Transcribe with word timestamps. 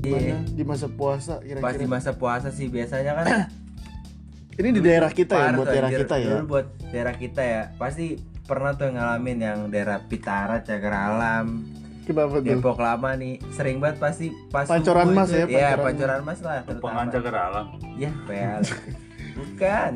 Iya. 0.00 0.40
Mana? 0.40 0.48
di 0.48 0.64
masa 0.64 0.86
puasa 0.88 1.32
Pas 1.38 1.44
di 1.44 1.48
kira-kira 1.48 1.86
masa 1.86 2.10
puasa 2.16 2.48
sih 2.48 2.66
biasanya 2.66 3.12
kan 3.20 3.26
ini 4.60 4.68
di 4.72 4.80
daerah 4.80 5.12
kita 5.12 5.34
ya 5.36 5.48
buat 5.52 5.68
daerah 5.68 5.90
kita 5.92 6.14
ya 6.16 6.28
Dulu 6.36 6.44
buat 6.48 6.66
daerah 6.90 7.14
kita 7.16 7.42
ya. 7.42 7.62
Pasti 7.76 8.06
pernah 8.44 8.74
tuh 8.74 8.90
ngalamin 8.90 9.38
yang 9.38 9.58
daerah 9.70 10.02
Pitara, 10.04 10.58
Cagar 10.60 10.90
Alam, 10.90 11.70
kenapa 12.02 12.42
tuh 12.42 12.42
Depok 12.42 12.82
lama 12.82 13.14
nih. 13.14 13.38
Sering 13.54 13.78
banget 13.78 14.02
pasti 14.02 14.34
pas 14.50 14.66
Pancoran 14.66 15.14
mas 15.14 15.30
itu. 15.30 15.46
ya, 15.54 15.70
Iya, 15.70 15.70
pancoran 15.78 16.20
mas 16.26 16.40
lah. 16.42 16.66
Tumpangan 16.66 17.06
terutama. 17.08 17.30
cagar 17.30 17.34
alam. 17.46 17.66
Ya, 17.94 18.10
PL. 18.26 18.60
Bukan. 19.38 19.92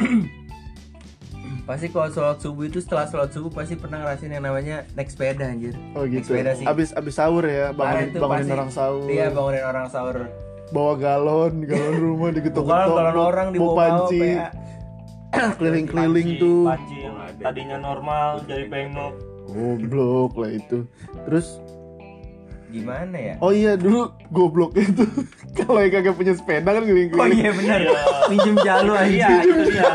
pasti 1.70 1.86
kalau 1.86 2.08
sholat 2.08 2.36
subuh 2.36 2.64
itu 2.64 2.78
setelah 2.78 3.06
sholat 3.06 3.30
subuh 3.30 3.46
pasti 3.48 3.74
pernah 3.74 3.98
ngerasain 4.00 4.26
yang 4.28 4.42
namanya 4.42 4.82
naik 4.92 5.06
sepeda 5.06 5.46
anjir. 5.46 5.78
oh 5.92 6.02
Naik 6.02 6.10
gitu 6.16 6.34
sepeda 6.34 6.50
sih. 6.52 6.66
abis 6.66 6.90
abis 6.92 7.14
sahur 7.14 7.44
ya 7.44 7.70
Parah 7.70 8.02
bangunin 8.02 8.10
bangunin 8.16 8.42
pasti. 8.42 8.52
orang 8.52 8.70
sahur 8.70 9.06
Iya, 9.06 9.26
bangunin 9.28 9.62
orang 9.64 9.86
sahur. 9.86 10.16
bawa 10.68 10.92
galon 10.96 11.52
galon 11.64 11.94
rumah 11.96 12.30
digetok-getok 12.30 12.62
Bukan 12.64 12.90
galon 12.92 13.16
orang 13.20 13.46
bawa 13.46 13.54
dibawa 13.54 13.74
panci 13.76 14.20
PA. 14.20 14.48
keliling-keliling 15.52 16.28
Panci- 16.28 16.40
tuh 16.40 16.60
panci 16.64 16.96
yang 17.00 17.14
tadinya 17.38 17.78
normal 17.78 18.30
jadi 18.44 18.64
pengok 18.66 19.12
goblok 19.48 20.32
lah 20.36 20.50
itu 20.52 20.78
terus 21.24 21.62
Gimana 22.68 23.18
ya? 23.18 23.34
oh 23.38 23.50
iya 23.50 23.74
dulu 23.74 24.10
goblok 24.28 24.74
itu 24.76 25.02
kalau 25.58 25.78
yang 25.80 25.90
kagak 25.92 26.14
punya 26.14 26.34
sepeda 26.34 26.66
kan 26.68 26.78
Oh 26.78 26.84
keliling-keliling 26.84 27.34
iya 27.36 27.50
benar. 27.52 27.78
Minjem 28.26 28.56
jalu 28.60 28.92
aja. 28.92 29.10
iya 29.10 29.28
itu 29.40 29.62
dia 29.68 29.90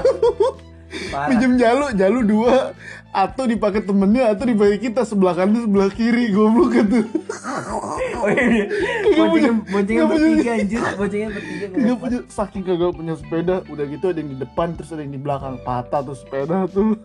Pinjem 1.27 1.53
jalu 1.55 1.85
jalu 1.93 2.19
dua. 2.21 2.55
Atau 3.09 3.47
dipakai 3.47 3.79
temennya 3.79 4.35
atau 4.35 4.43
dipakai 4.43 4.75
kita 4.77 5.01
sebelah 5.01 5.31
kanan 5.31 5.63
sebelah 5.63 5.87
kiri 5.87 6.29
goblok 6.29 6.75
itu. 6.75 6.99
Oh 8.17 8.27
iya. 8.27 8.67
Boncengnya 9.15 9.51
boncengnya 9.63 10.03
bertiga 10.03 10.51
anjir. 10.53 10.81
Boncengnya 10.99 11.29
bertiga. 11.31 11.65
kagak 11.71 11.97
punya 11.97 12.19
saking 12.27 12.63
kagak 12.63 12.91
punya 12.91 13.13
sepeda 13.15 13.55
udah 13.65 13.85
gitu 13.87 14.05
ada 14.11 14.19
yang 14.19 14.31
di 14.31 14.37
depan 14.37 14.67
terus 14.75 14.91
ada 14.91 14.99
yang 14.99 15.15
di 15.15 15.21
belakang. 15.21 15.55
Patah 15.63 16.03
tuh 16.03 16.11
sepeda 16.13 16.67
tuh. 16.67 16.99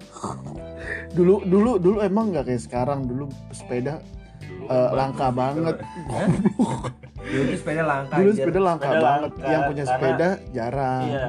Dulu 1.15 1.47
dulu 1.47 1.79
dulu 1.79 1.97
emang 2.03 2.35
nggak 2.35 2.45
kayak 2.45 2.59
sekarang. 2.61 3.07
Dulu 3.07 3.31
sepeda 3.53 4.03
eh, 4.67 4.89
langka 4.91 5.31
banget. 5.31 5.79
Dulu 7.21 7.53
sepeda 7.53 7.83
langka 7.85 8.15
dulu 8.17 8.31
sepeda 8.33 8.59
langka 8.59 8.87
Sepeda 8.89 9.03
banget. 9.05 9.31
langka, 9.31 9.47
yang 9.47 9.63
punya 9.63 9.85
karena- 9.85 9.93
sepeda 9.95 10.29
jarang. 10.51 11.05
Iya 11.07 11.27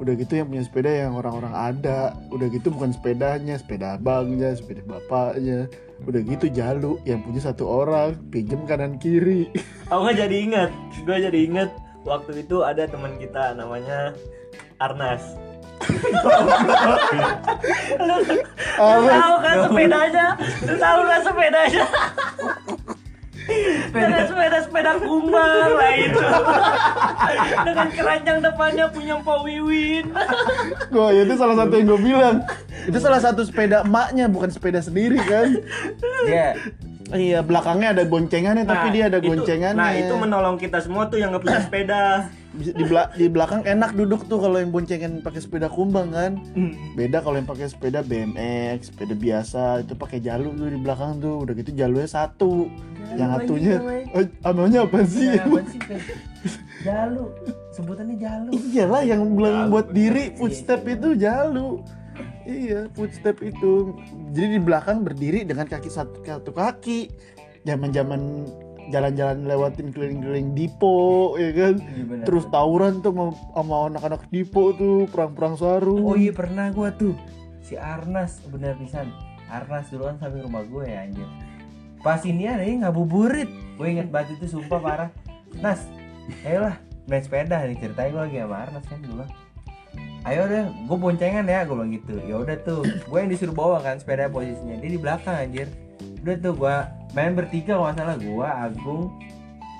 udah 0.00 0.16
gitu 0.16 0.40
yang 0.40 0.48
punya 0.48 0.64
sepeda 0.64 0.90
yang 0.90 1.12
orang-orang 1.12 1.52
ada. 1.52 2.16
Udah 2.32 2.48
gitu 2.48 2.72
bukan 2.72 2.96
sepedanya 2.96 3.60
sepeda 3.60 4.00
abangnya 4.00 4.56
sepeda 4.56 4.80
bapaknya. 4.88 5.68
Udah 6.08 6.20
gitu 6.24 6.48
jalu 6.48 6.96
yang 7.04 7.20
punya 7.20 7.44
satu 7.44 7.68
orang 7.68 8.16
pinjem 8.32 8.64
kanan 8.64 8.96
kiri. 8.96 9.52
Aku 9.92 10.08
nggak 10.08 10.18
jadi 10.26 10.36
inget 10.40 10.70
gue 11.04 11.16
jadi 11.20 11.38
inget 11.44 11.70
waktu 12.08 12.40
itu 12.40 12.64
ada 12.64 12.88
teman 12.88 13.20
kita 13.20 13.52
namanya 13.52 14.16
Arnas. 14.80 15.22
Lu 18.00 19.04
tahu 19.04 19.34
kan 19.40 19.56
sepedanya? 19.68 20.26
lu 20.64 20.74
tahu 20.76 21.00
kan 21.08 21.20
sepedanya 21.24 21.84
dengan 23.90 24.22
sepeda 24.26 24.58
sepeda 24.64 24.92
kumbang 25.00 25.70
lah 25.76 25.94
itu. 25.96 26.20
Dengan 27.66 27.88
keranjang 27.92 28.38
depannya 28.42 28.86
punya 28.90 29.14
Pak 29.20 29.38
Wiwin. 29.46 30.04
Gue 30.90 31.08
ya 31.14 31.22
itu 31.24 31.34
salah 31.38 31.56
satu 31.58 31.72
yang 31.76 31.86
gue 31.90 32.00
bilang. 32.00 32.36
Itu 32.88 32.98
salah 32.98 33.20
satu 33.20 33.44
sepeda 33.44 33.84
emaknya 33.84 34.26
bukan 34.26 34.50
sepeda 34.50 34.80
sendiri 34.80 35.20
kan? 35.22 35.60
Dia 36.26 36.56
iya 37.12 37.40
belakangnya 37.40 37.88
ada 37.92 38.04
goncengannya 38.04 38.62
tapi 38.62 38.86
Nah, 38.86 38.92
dia 38.92 39.04
ada 39.06 39.18
itu- 39.18 39.28
goncengannya 39.28 39.76
nah 39.76 39.90
itu 39.92 40.12
menolong 40.12 40.56
kita 40.56 40.78
semua 40.78 41.06
tuh 41.06 41.16
yang 41.16 41.30
nggak 41.30 41.42
punya 41.42 41.60
sepeda 41.66 42.02
di, 42.50 42.82
bela- 42.82 43.10
di 43.12 43.26
belakang 43.26 43.62
enak 43.62 43.94
duduk 43.94 44.26
tuh 44.26 44.38
kalau 44.38 44.58
yang 44.58 44.68
boncengan 44.68 45.20
pakai 45.20 45.38
sepeda 45.38 45.70
kumbang 45.70 46.10
kan? 46.10 46.34
Beda 46.92 47.22
kalau 47.22 47.38
yang 47.38 47.46
pakai 47.46 47.70
sepeda 47.70 48.02
BMX 48.02 48.90
sepeda 48.90 49.14
biasa 49.14 49.62
itu 49.80 49.94
pakai 49.94 50.18
jalur 50.18 50.50
tuh 50.52 50.66
di 50.66 50.74
belakang 50.76 51.22
tuh. 51.22 51.46
Udah 51.46 51.54
gitu 51.54 51.70
jalurnya 51.72 52.10
satu. 52.10 52.66
Yang 53.08 53.18
Jalu 53.20 53.30
satunya 53.38 53.74
namanya. 53.76 54.04
eh, 54.12 54.26
namanya 54.44 54.78
apa 54.82 54.98
sih? 55.04 55.28
Ya, 55.30 55.42
apaan 55.42 55.64
sih? 55.64 55.80
Jalu. 56.90 57.24
Sebutannya 57.70 58.16
jalu. 58.18 58.50
iyalah 58.50 59.02
yang 59.04 59.20
bilang 59.30 59.70
buat 59.70 59.86
bener. 59.86 59.96
diri 59.96 60.24
footstep 60.34 60.82
itu 60.84 61.08
jalu 61.14 61.86
iya 62.50 62.80
footstep 62.98 63.38
itu 63.46 63.94
jadi 64.34 64.58
di 64.58 64.60
belakang 64.60 65.06
berdiri 65.06 65.46
dengan 65.46 65.70
kaki 65.70 65.86
satu 65.86 66.26
satu 66.26 66.50
kaki 66.50 67.06
zaman 67.62 67.94
zaman 67.94 68.50
jalan-jalan 68.90 69.46
lewatin 69.46 69.94
keliling-keliling 69.94 70.50
dipo 70.58 71.38
ya 71.38 71.54
kan 71.54 71.78
Iya, 71.78 72.26
terus 72.26 72.50
tawuran 72.50 72.98
tuh 72.98 73.14
sama, 73.14 73.24
sama 73.54 73.74
anak-anak 73.86 74.26
dipo 74.34 74.74
tuh 74.74 75.06
perang-perang 75.14 75.54
sarung 75.54 76.02
Oh 76.02 76.18
iya 76.18 76.34
pernah 76.34 76.66
gua 76.74 76.90
tuh 76.90 77.14
si 77.70 77.78
Arnas 77.78 78.42
bener 78.50 78.74
pisan. 78.74 79.14
Arnas 79.46 79.86
dulu 79.94 80.10
kan 80.10 80.18
samping 80.18 80.42
rumah 80.42 80.66
gue 80.66 80.90
ya 80.90 81.06
anjir. 81.06 81.28
Pas 82.02 82.18
ini 82.26 82.50
ada 82.50 82.66
yang 82.66 82.82
ngabuburit. 82.82 83.46
Gue 83.78 83.94
inget 83.94 84.10
banget 84.10 84.42
itu 84.42 84.58
sumpah 84.58 84.82
parah. 84.82 85.10
Nas, 85.62 85.86
ayolah 86.42 86.82
naik 87.06 87.30
sepeda 87.30 87.62
nih 87.62 87.78
ceritanya 87.78 88.10
gue 88.10 88.22
lagi 88.26 88.36
sama 88.42 88.56
Arnas 88.66 88.84
kan 88.90 88.98
dulu. 88.98 89.24
Ayo 90.28 90.44
deh, 90.46 90.64
gue 90.68 90.96
boncengan 91.00 91.48
ya, 91.48 91.64
gue 91.64 91.72
bilang 91.72 91.92
gitu. 91.96 92.12
Ya 92.28 92.36
udah 92.36 92.56
tuh, 92.60 92.84
gue 92.84 93.18
yang 93.18 93.30
disuruh 93.32 93.56
bawa 93.56 93.80
kan 93.80 93.96
sepeda 93.96 94.28
posisinya. 94.28 94.76
Dia 94.76 94.90
di 94.92 95.00
belakang 95.00 95.36
anjir. 95.36 95.68
Udah 96.20 96.36
tuh 96.40 96.52
gue 96.56 96.76
main 97.16 97.32
bertiga 97.32 97.80
kalau 97.80 97.92
salah 97.96 98.16
gue, 98.20 98.48
Agung, 98.48 99.16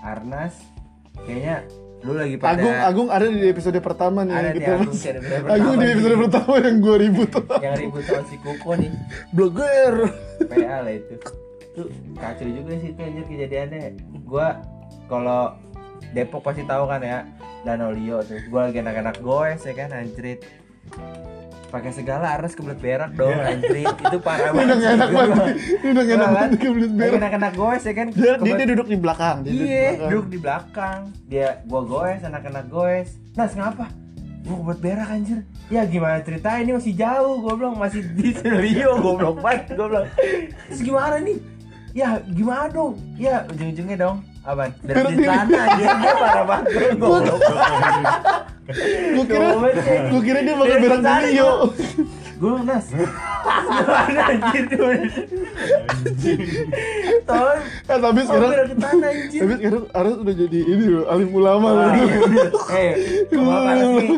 Arnas, 0.01 0.57
kayaknya 1.29 1.65
lu 2.01 2.17
lagi 2.17 2.41
pada 2.41 2.57
Agung 2.57 2.77
Agung 2.81 3.09
ada 3.13 3.29
di 3.29 3.45
episode 3.45 3.77
pertama 3.85 4.25
nih 4.25 4.33
ada 4.33 4.41
yang 4.41 4.57
di 4.57 4.61
kita 4.65 4.73
Agung, 4.73 4.89
episode 4.89 5.19
Agung 5.53 5.75
di 5.77 5.85
pertama 5.85 5.93
episode 5.93 6.09
nih. 6.17 6.23
pertama 6.25 6.55
yang 6.57 6.77
gue 6.81 6.97
ribut 6.97 7.31
yang 7.61 7.75
ribut 7.77 8.03
sama 8.09 8.25
si 8.25 8.37
Koko 8.41 8.71
nih 8.81 8.91
blogger 9.37 9.95
PA 10.49 10.77
lah 10.81 10.93
itu 10.97 11.15
tuh 11.77 11.87
kacau 12.17 12.49
juga 12.49 12.73
sih 12.81 12.89
itu 12.97 13.01
anjir 13.05 13.25
kejadiannya 13.29 13.81
gua 14.25 14.65
kalau 15.13 15.61
Depok 16.11 16.43
pasti 16.43 16.63
tahu 16.63 16.85
kan 16.85 17.01
ya 17.01 17.19
Danau 17.61 17.91
Lio 17.91 18.21
tuh 18.21 18.41
gua 18.47 18.67
lagi 18.67 18.79
anak-anak 18.79 19.17
goes 19.19 19.63
ya 19.63 19.75
kan 19.75 19.93
anjrit 19.93 20.41
pakai 21.67 21.93
segala 21.93 22.35
Arnes 22.35 22.53
kebelet 22.53 22.79
berak 22.79 23.15
dong 23.15 23.31
anjrit 23.33 23.87
itu 23.87 24.19
parah 24.19 24.51
ini 24.53 24.59
udah 24.59 24.67
banget 24.67 24.75
gak 24.77 24.91
enak 24.91 25.11
banget 25.13 25.55
udah 25.85 26.05
enak 26.09 26.31
banget 26.33 26.51
kebelet 26.59 26.93
berak 26.93 27.15
anak-anak 27.17 27.53
goes 27.55 27.83
ya 27.85 27.93
kan 27.93 28.07
dia, 28.09 28.19
dia, 28.19 28.33
kebelet- 28.35 28.59
dia 28.59 28.67
duduk 28.69 28.89
di 28.89 28.99
belakang 28.99 29.37
dia 29.41 29.51
duduk 29.51 29.55
di 29.55 29.63
Iya, 29.63 29.79
belakang. 29.87 30.09
duduk 30.09 30.27
di 30.27 30.39
belakang. 30.39 31.01
Dia 31.25 31.49
gua 31.65 31.81
goes, 31.85 32.21
anak-anak 32.21 32.65
goes. 32.67 33.09
Nas 33.33 33.53
ngapa? 33.53 33.87
Gua 34.41 34.57
buat 34.65 34.79
berak 34.79 35.09
anjir. 35.09 35.39
Ya 35.69 35.85
gimana 35.85 36.19
ceritanya 36.19 36.59
ini 36.59 36.73
masih 36.75 36.93
jauh, 36.93 37.39
gua 37.39 37.55
bilang 37.55 37.77
masih 37.77 38.03
di 38.11 38.35
Rio, 38.35 38.99
goblok 38.99 39.39
banget, 39.39 39.71
bilang. 39.71 40.11
Terus 40.67 40.81
gimana 40.81 41.23
nih? 41.23 41.39
Ya 41.93 42.09
gimana 42.25 42.67
dong? 42.67 42.99
Ya 43.15 43.47
ujung-ujungnya 43.47 43.97
dong. 43.97 44.27
Apaan? 44.51 44.71
Berak 44.83 45.13
di 45.15 45.25
anjir, 45.31 45.87
dia 45.87 46.15
parah 46.19 46.45
banget 46.49 46.67
gue 48.71 49.25
kira 49.27 49.49
gue 50.11 50.21
kira 50.23 50.39
dia 50.47 50.55
pakai 50.55 50.77
Berak 50.79 50.79
di 50.79 50.87
berak 50.87 51.01
celana, 51.03 51.27
Rio 51.27 51.51
Gua 52.41 52.57
bilang, 52.57 52.73
Nas. 52.73 52.89
Gimana 52.89 54.21
anjir 54.33 54.65
tuh? 54.73 54.81
Tolong. 57.29 57.61
eh, 57.85 57.99
tapi 58.01 58.21
sekarang 58.25 58.51
tapi 58.57 59.21
sekarang 59.29 59.85
Aras 59.93 60.15
udah 60.25 60.35
jadi 60.41 60.59
ini 60.65 60.85
loh 60.89 61.05
alim 61.13 61.31
ulama 61.37 61.69
loh 61.69 61.89
iya. 61.93 62.49
Eh, 62.81 62.93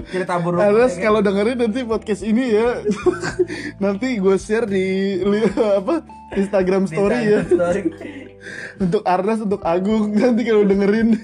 cerita 0.06 0.38
buruk. 0.38 0.62
Aras 0.62 0.94
kan? 0.94 1.02
kalau 1.02 1.18
dengerin 1.18 1.66
nanti 1.66 1.82
podcast 1.82 2.22
ini 2.22 2.54
ya 2.54 2.78
nanti 3.90 4.22
gue 4.22 4.36
share 4.38 4.70
di 4.70 5.18
apa 5.82 6.06
Instagram 6.38 6.86
story 6.86 7.18
ya 7.26 7.42
Instagram 7.42 7.90
story. 7.90 8.21
Untuk 8.78 9.02
Arnas 9.04 9.40
untuk 9.40 9.62
Agung 9.62 10.10
nanti 10.14 10.42
kalau 10.42 10.62
dengerin 10.62 11.14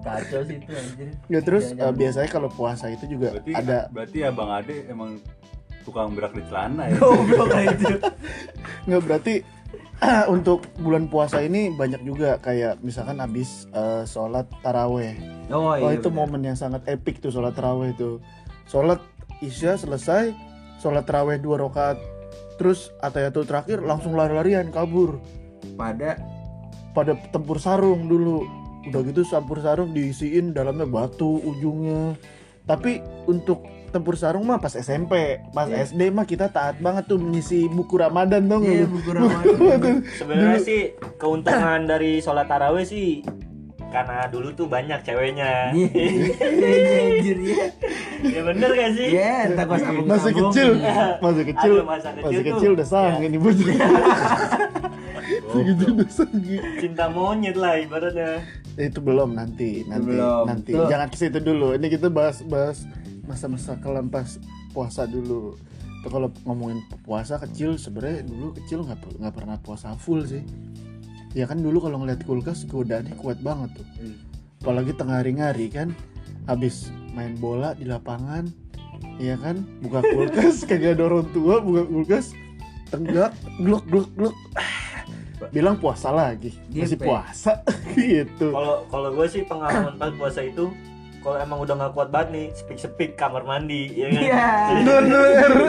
Kacau 0.00 0.40
sih 0.42 0.58
itu 0.58 0.68
anjir. 0.68 1.06
ya 1.26 1.40
terus 1.40 1.64
Jangan- 1.70 1.84
eh, 1.86 1.94
biasanya 1.96 2.28
kalau 2.28 2.48
puasa 2.48 2.86
itu 2.86 3.04
juga 3.08 3.32
Berarti 3.32 3.52
ada 3.52 3.78
berarti 3.88 4.18
abang 4.20 4.50
Ade 4.50 4.84
emang 4.86 5.16
tukang 5.80 6.12
berak 6.12 6.32
di 6.32 6.44
celana 6.44 6.88
ya. 6.88 6.96
Goblok 6.96 7.48
itu. 7.52 7.92
nggak 8.86 9.02
berarti 9.02 9.34
untuk 10.28 10.60
bulan 10.76 11.06
puasa 11.06 11.40
ini 11.40 11.70
banyak 11.70 12.02
juga 12.02 12.36
kayak 12.36 12.80
misalkan 12.80 13.16
habis 13.16 13.64
eh, 13.70 14.04
sholat 14.04 14.44
taraweh 14.60 15.16
Oh, 15.46 15.60
Wah 15.62 15.76
iya. 15.78 15.96
itu 15.96 16.08
bener. 16.08 16.18
momen 16.18 16.40
yang 16.42 16.56
sangat 16.56 16.84
epic 16.84 17.20
tuh 17.20 17.28
sholat 17.28 17.52
taraweh 17.52 17.90
itu 17.90 18.20
sholat 18.66 19.00
isya 19.40 19.76
selesai 19.76 20.32
sholat 20.78 21.04
taraweh 21.04 21.36
dua 21.36 21.56
rakaat 21.58 21.96
terus 22.54 22.92
atayatul 22.98 23.44
terakhir 23.44 23.80
langsung 23.80 24.12
lari-larian 24.12 24.68
kabur 24.68 25.16
pada 25.74 26.20
pada 26.90 27.12
tempur 27.28 27.58
sarung 27.58 28.04
dulu 28.04 28.44
udah 28.84 29.00
gitu 29.02 29.24
tempur 29.24 29.58
sarung 29.58 29.90
diisiin 29.90 30.52
dalamnya 30.52 30.84
batu 30.84 31.40
ujungnya 31.40 32.14
tapi 32.62 32.98
untuk 33.24 33.64
tempur 33.88 34.14
sarung 34.14 34.44
mah 34.44 34.58
pas 34.58 34.72
SMP 34.72 35.38
pas 35.50 35.64
Iya. 35.64 35.86
SD 35.86 36.10
mah 36.10 36.24
kita 36.24 36.48
taat 36.48 36.78
banget 36.78 37.06
tuh 37.06 37.16
mengisi 37.16 37.64
buku 37.66 37.94
Ramadan 37.94 38.44
dong 38.44 38.62
Iya, 38.62 38.84
buku 38.84 39.08
Ramadan. 39.08 40.02
sebenarnya 40.18 40.58
sih 40.58 40.80
keuntungan 41.14 41.86
dari 41.86 42.18
sholat 42.18 42.44
taraweh 42.44 42.82
sih 42.82 43.22
karena 43.88 44.26
dulu 44.26 44.50
tuh 44.50 44.66
banyak 44.66 45.06
ceweknya. 45.06 45.70
Iya, 45.70 45.86
anjir 47.06 47.38
ya. 47.38 47.66
ya 48.26 48.40
bener 48.42 48.70
gak 48.74 48.90
sih? 48.92 49.08
Iya, 49.14 49.54
gua 49.62 49.78
sambung 49.78 50.06
masih 50.10 50.32
kecil 50.34 50.68
masih 51.22 51.44
kecil 51.46 51.72
Aduh, 51.72 51.86
masa 51.86 52.08
kecil 52.10 52.24
masih 52.26 52.42
tuh. 52.42 52.50
kecil 52.50 52.70
udah 52.74 52.86
sange 52.88 53.22
Ya. 53.22 53.28
nih 53.30 53.38
sange 56.08 56.58
Cinta 56.80 57.08
monyet 57.08 57.56
lah 57.56 57.80
ibaratnya. 57.80 58.44
Eh, 58.74 58.90
itu 58.90 58.98
belum 58.98 59.38
nanti 59.38 59.86
nanti 59.86 60.12
Belum. 60.18 60.44
nanti. 60.50 60.70
Tuh. 60.74 60.86
jangan 60.90 61.08
ke 61.08 61.16
situ 61.16 61.38
dulu. 61.38 61.74
Ini 61.78 61.86
kita 61.88 62.10
bahas 62.10 62.42
bahas 62.44 62.84
masa-masa 63.24 63.78
kelam 63.80 64.10
pas 64.10 64.36
puasa 64.74 65.06
dulu. 65.06 65.54
Tuh 66.04 66.10
kalau 66.12 66.28
ngomongin 66.44 66.82
puasa 67.06 67.40
kecil 67.40 67.80
sebenarnya 67.80 68.26
dulu 68.28 68.52
kecil 68.58 68.84
nggak 68.84 68.98
nggak 69.20 69.34
pernah 69.34 69.56
puasa 69.62 69.94
full 69.96 70.26
sih. 70.26 70.42
Ya 71.34 71.50
kan 71.50 71.62
dulu 71.62 71.82
kalau 71.82 72.02
ngeliat 72.02 72.22
kulkas 72.22 72.66
godaannya 72.68 73.16
kuat 73.18 73.40
banget 73.40 73.74
tuh. 73.78 73.86
Apalagi 74.62 74.92
tengah 74.94 75.22
hari 75.22 75.34
ngari 75.38 75.66
kan 75.70 75.88
habis 76.44 76.92
main 77.16 77.34
bola 77.38 77.72
di 77.74 77.86
lapangan 77.88 78.50
ya 79.16 79.38
kan? 79.38 79.62
Buka 79.80 80.02
kulkas 80.02 80.62
kagak 80.68 80.98
ada 80.98 81.08
orang 81.08 81.26
tua 81.32 81.62
buka 81.62 81.86
kulkas 81.86 82.34
tenggak 82.92 83.34
gluk 83.58 83.82
gluk 83.90 84.10
gluk 84.14 84.36
bilang 85.54 85.78
puasa 85.78 86.10
lagi. 86.10 86.50
Masih 86.68 86.98
Gimpe. 86.98 87.06
puasa. 87.06 87.62
Gitu. 87.94 88.50
Kalau 88.50 88.82
kalau 88.90 89.08
gue 89.14 89.26
sih 89.30 89.46
pengalaman 89.46 89.94
pas 89.94 90.10
puasa 90.18 90.42
itu 90.42 90.74
kalau 91.24 91.40
emang 91.40 91.58
udah 91.64 91.74
nggak 91.80 91.92
kuat 91.96 92.08
banget 92.12 92.28
nih 92.36 92.46
sepik 92.52 92.76
sepik 92.76 93.10
kamar 93.16 93.48
mandi 93.48 93.88
ya 93.96 94.12
kan? 94.12 94.20
Iya. 94.20 94.44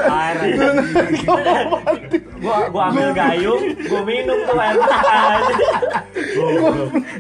Parah. 0.04 0.46
gua 2.44 2.58
gua 2.68 2.84
ambil 2.92 3.10
gayung 3.16 3.64
gua 3.88 4.02
minum 4.04 4.38
tuh 4.44 4.56
air 4.60 4.76
panas 4.76 5.44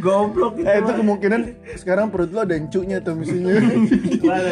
Goblok 0.04 0.60
itu. 0.60 0.68
Eh 0.68 0.84
itu 0.84 0.92
kemungkinan 1.00 1.42
sekarang 1.80 2.12
perut 2.12 2.36
lo 2.36 2.44
ada 2.44 2.60
encunya 2.60 3.00
atau 3.00 3.16
misinya. 3.16 3.56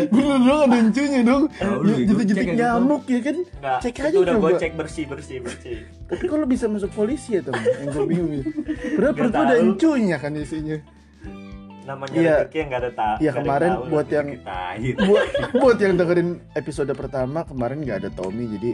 Bener 0.07 0.39
dong 0.47 0.61
ada 0.63 0.77
encunya 0.79 1.19
dong. 1.27 1.43
Cek 2.23 2.47
ya, 2.55 2.79
nyamuk 2.79 3.03
ya 3.11 3.19
kan? 3.19 3.37
Nggak, 3.43 3.77
Cek 3.83 3.95
aja 3.99 4.17
udah 4.23 4.35
gua 4.39 4.51
cek 4.55 4.73
bersih 4.79 5.05
bersih 5.11 5.37
bersih. 5.43 5.83
Tapi 6.07 6.25
kalau 6.31 6.47
bisa 6.47 6.71
masuk 6.71 6.87
polisi 6.95 7.35
ya 7.35 7.41
teman 7.43 7.59
Yang 7.59 7.89
gue 7.91 8.05
bingung 8.07 8.31
ya. 8.31 8.43
Padahal 8.95 9.13
perut 9.19 9.33
lo 9.35 9.41
ada 9.43 9.55
encunya 9.59 10.15
kan 10.15 10.31
isinya 10.39 10.79
namanya 11.83 12.15
Iya. 12.15 12.35
rezeki 12.41 12.57
yang 12.57 12.67
nggak 12.67 12.81
ada 12.81 12.91
tak 12.91 13.15
Iya, 13.19 13.31
kemarin 13.33 13.71
buat 13.87 14.07
yang 14.07 14.27
Tahir. 14.39 14.95
buat, 15.07 15.25
buat 15.53 15.77
yang 15.77 15.93
dengerin 15.95 16.29
episode 16.53 16.91
pertama 16.93 17.39
kemarin 17.43 17.77
nggak 17.81 17.97
ada 18.03 18.09
Tommy 18.09 18.45
jadi 18.51 18.71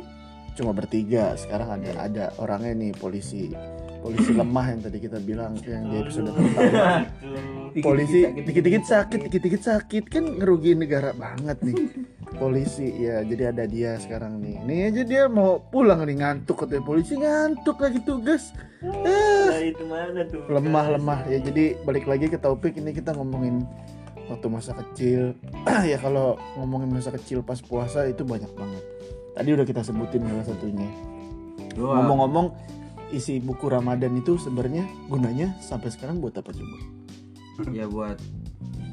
cuma 0.53 0.71
bertiga 0.71 1.33
sekarang 1.33 1.79
ada 1.79 1.89
ada 1.97 2.25
orangnya 2.35 2.75
nih 2.75 2.91
polisi 2.93 3.55
polisi 3.99 4.31
lemah 4.31 4.65
yang 4.71 4.79
tadi 4.81 4.97
kita 4.97 5.17
bilang 5.19 5.53
yang 5.67 5.83
di 5.91 5.95
episode 5.99 6.31
pertama. 6.31 7.05
Polisi 7.79 8.19
dikit-dikit 8.25 8.83
sakit. 8.87 9.19
dikit-dikit 9.29 9.61
sakit. 9.61 10.03
Kan 10.07 10.39
ngerugiin 10.39 10.79
negara 10.81 11.11
banget 11.13 11.59
nih. 11.61 11.75
Polisi 12.39 12.87
ya 12.97 13.21
jadi 13.25 13.51
ada 13.51 13.67
dia 13.67 13.99
sekarang 13.99 14.39
nih. 14.39 14.55
Nih 14.63 14.79
aja 14.89 15.01
dia 15.03 15.23
mau 15.27 15.59
pulang 15.59 16.01
nih 16.07 16.17
ngantuk 16.23 16.65
katanya. 16.65 16.83
Polisi 16.87 17.13
ngantuk 17.19 17.77
lagi 17.83 17.99
tugas. 18.01 18.55
Mana 18.81 20.21
tuh? 20.25 20.47
Lemah 20.47 20.85
lemah. 20.95 21.19
Ya 21.27 21.37
jadi 21.43 21.75
balik 21.83 22.07
lagi 22.07 22.31
ke 22.31 22.39
topik 22.39 22.79
ini 22.79 22.95
kita 22.95 23.11
ngomongin 23.13 23.67
waktu 24.31 24.47
masa 24.47 24.71
kecil. 24.73 25.35
Ya 25.91 25.97
kalau 25.99 26.39
ngomongin 26.55 26.89
masa 26.89 27.11
kecil 27.13 27.43
pas 27.43 27.59
puasa 27.59 28.07
itu 28.07 28.23
banyak 28.23 28.49
banget. 28.55 28.83
Tadi 29.35 29.49
udah 29.55 29.65
kita 29.67 29.81
sebutin 29.83 30.23
salah 30.25 30.45
satunya. 30.47 30.89
Ngomong-ngomong 31.79 32.78
isi 33.11 33.41
buku 33.41 33.69
Ramadan 33.69 34.17
itu 34.17 34.37
sebenarnya 34.37 34.85
gunanya 35.09 35.55
sampai 35.59 35.89
sekarang 35.89 36.21
buat 36.21 36.37
apa 36.37 36.53
coba? 36.53 36.77
Ya 37.73 37.85
buat 37.89 38.17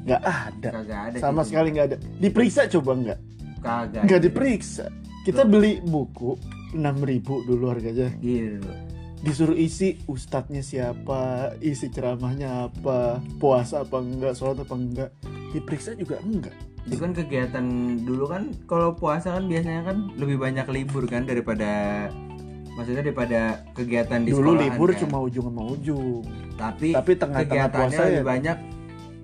nggak 0.07 0.23
ada. 0.23 0.69
Kagak 0.71 1.01
ada. 1.11 1.17
sama 1.19 1.43
gitu. 1.43 1.49
sekali 1.51 1.67
nggak 1.75 1.87
ada. 1.91 1.97
Diperiksa 2.23 2.61
coba 2.71 2.91
nggak? 2.95 3.19
Kagak. 3.59 4.03
nggak 4.07 4.21
diperiksa. 4.23 4.85
Kita 5.27 5.43
beli 5.43 5.83
buku 5.83 6.39
6000 6.71 7.47
dulu 7.47 7.65
harganya. 7.67 8.09
Gitu. 8.23 8.71
disuruh 9.17 9.57
isi 9.57 9.97
ustadznya 10.05 10.61
siapa 10.61 11.51
isi 11.57 11.89
ceramahnya 11.89 12.69
apa 12.69 13.17
puasa 13.41 13.81
apa 13.81 13.97
enggak 13.97 14.37
sholat 14.37 14.61
apa 14.61 14.77
enggak 14.77 15.09
diperiksa 15.57 15.97
juga 15.97 16.21
enggak 16.21 16.53
Itu 16.85 17.01
kan 17.01 17.17
kegiatan 17.17 17.65
dulu 18.05 18.29
kan 18.29 18.53
kalau 18.69 18.93
puasa 18.93 19.33
kan 19.33 19.49
biasanya 19.49 19.89
kan 19.89 20.13
lebih 20.21 20.37
banyak 20.37 20.69
libur 20.69 21.09
kan 21.09 21.25
daripada 21.25 22.07
maksudnya 22.77 23.01
daripada 23.01 23.41
kegiatan 23.73 24.21
di 24.21 24.29
dulu 24.29 24.53
sekolahan 24.53 24.61
libur 24.69 24.89
kan. 24.93 24.99
cuma 25.01 25.17
ujung 25.25 25.45
sama 25.49 25.63
ujung. 25.73 26.21
Tapi, 26.53 26.87
tapi 26.93 27.11
tengah-tengah 27.17 27.67
puasa 27.73 28.01
lebih 28.05 28.21
ya. 28.21 28.23
banyak 28.23 28.57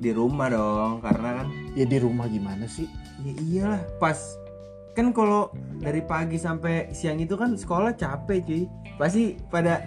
di 0.01 0.11
rumah 0.11 0.47
dong 0.49 0.99
karena 1.05 1.29
kan 1.39 1.47
ya 1.77 1.85
di 1.85 1.97
rumah 2.01 2.25
gimana 2.25 2.65
sih? 2.65 2.89
Ya 3.21 3.33
iyalah 3.45 3.81
pas 4.01 4.17
kan 4.97 5.13
kalau 5.13 5.53
dari 5.77 6.01
pagi 6.01 6.41
sampai 6.41 6.89
siang 6.97 7.21
itu 7.21 7.37
kan 7.37 7.53
sekolah 7.53 7.93
capek 7.93 8.41
cuy. 8.41 8.63
Pasti 8.97 9.37
pada 9.53 9.85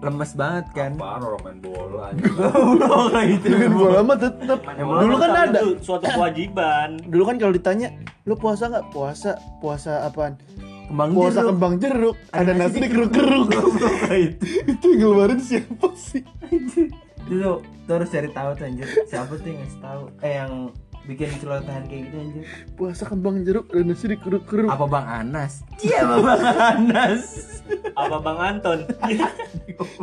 lemes 0.00 0.32
banget 0.32 0.66
kan. 0.72 0.90
Apaan 0.96 1.22
orang 1.28 1.42
main 1.44 1.58
bola? 1.60 2.08
Aja. 2.08 2.24
Goblok 2.40 3.12
lah 3.12 3.24
itu 3.28 3.46
dengan 3.52 3.72
bola 3.76 4.00
mah 4.00 4.16
tetep. 4.16 4.58
Main 4.64 4.80
dulu 4.80 5.14
kan 5.20 5.30
ada. 5.36 5.60
suatu 5.84 6.06
kewajiban. 6.08 6.88
Dulu 7.04 7.22
kan 7.28 7.36
kalau 7.36 7.52
ditanya 7.52 7.88
lu 8.24 8.32
puasa 8.32 8.72
nggak? 8.72 8.84
Puasa. 8.96 9.36
Puasa 9.60 10.08
apaan 10.08 10.40
kembang 10.88 11.10
puasa 11.12 11.40
jeruk. 11.40 11.48
kembang 11.52 11.74
jeruk. 11.76 12.16
Ada 12.32 12.40
Ada 12.42 12.52
nasi 12.56 12.76
dikeruk-keruk. 12.80 13.46
Goblok 13.54 13.96
lah 14.08 14.18
itu 14.18 14.46
itu 14.64 14.84
yang 14.88 14.98
ngeluarin 15.04 15.40
siapa 15.40 15.88
sih? 15.94 16.22
Itu 16.48 17.34
tuh 17.38 17.58
terus 17.84 18.08
cari 18.08 18.28
tahu 18.32 18.50
tuh 18.56 18.64
anjir. 18.64 18.88
Siapa 19.08 19.32
tuh 19.36 19.48
yang 19.48 19.58
ngasih 19.60 19.80
tahu? 19.84 20.02
Eh 20.24 20.32
yang 20.40 20.52
bikin 21.08 21.32
celotehan 21.40 21.84
kayak 21.88 22.02
gitu 22.08 22.16
anjir. 22.20 22.44
Puasa 22.76 23.04
kembang 23.08 23.44
jeruk 23.44 23.68
ada 23.72 23.82
nasi 23.84 24.04
dikeruk-keruk. 24.12 24.68
Apa 24.68 24.84
bang 24.88 25.06
Anas? 25.06 25.52
Iya 25.80 26.00
bang 26.04 26.42
Anas. 26.56 27.24
Apa 27.96 28.16
bang 28.20 28.38
Anton? 28.40 28.78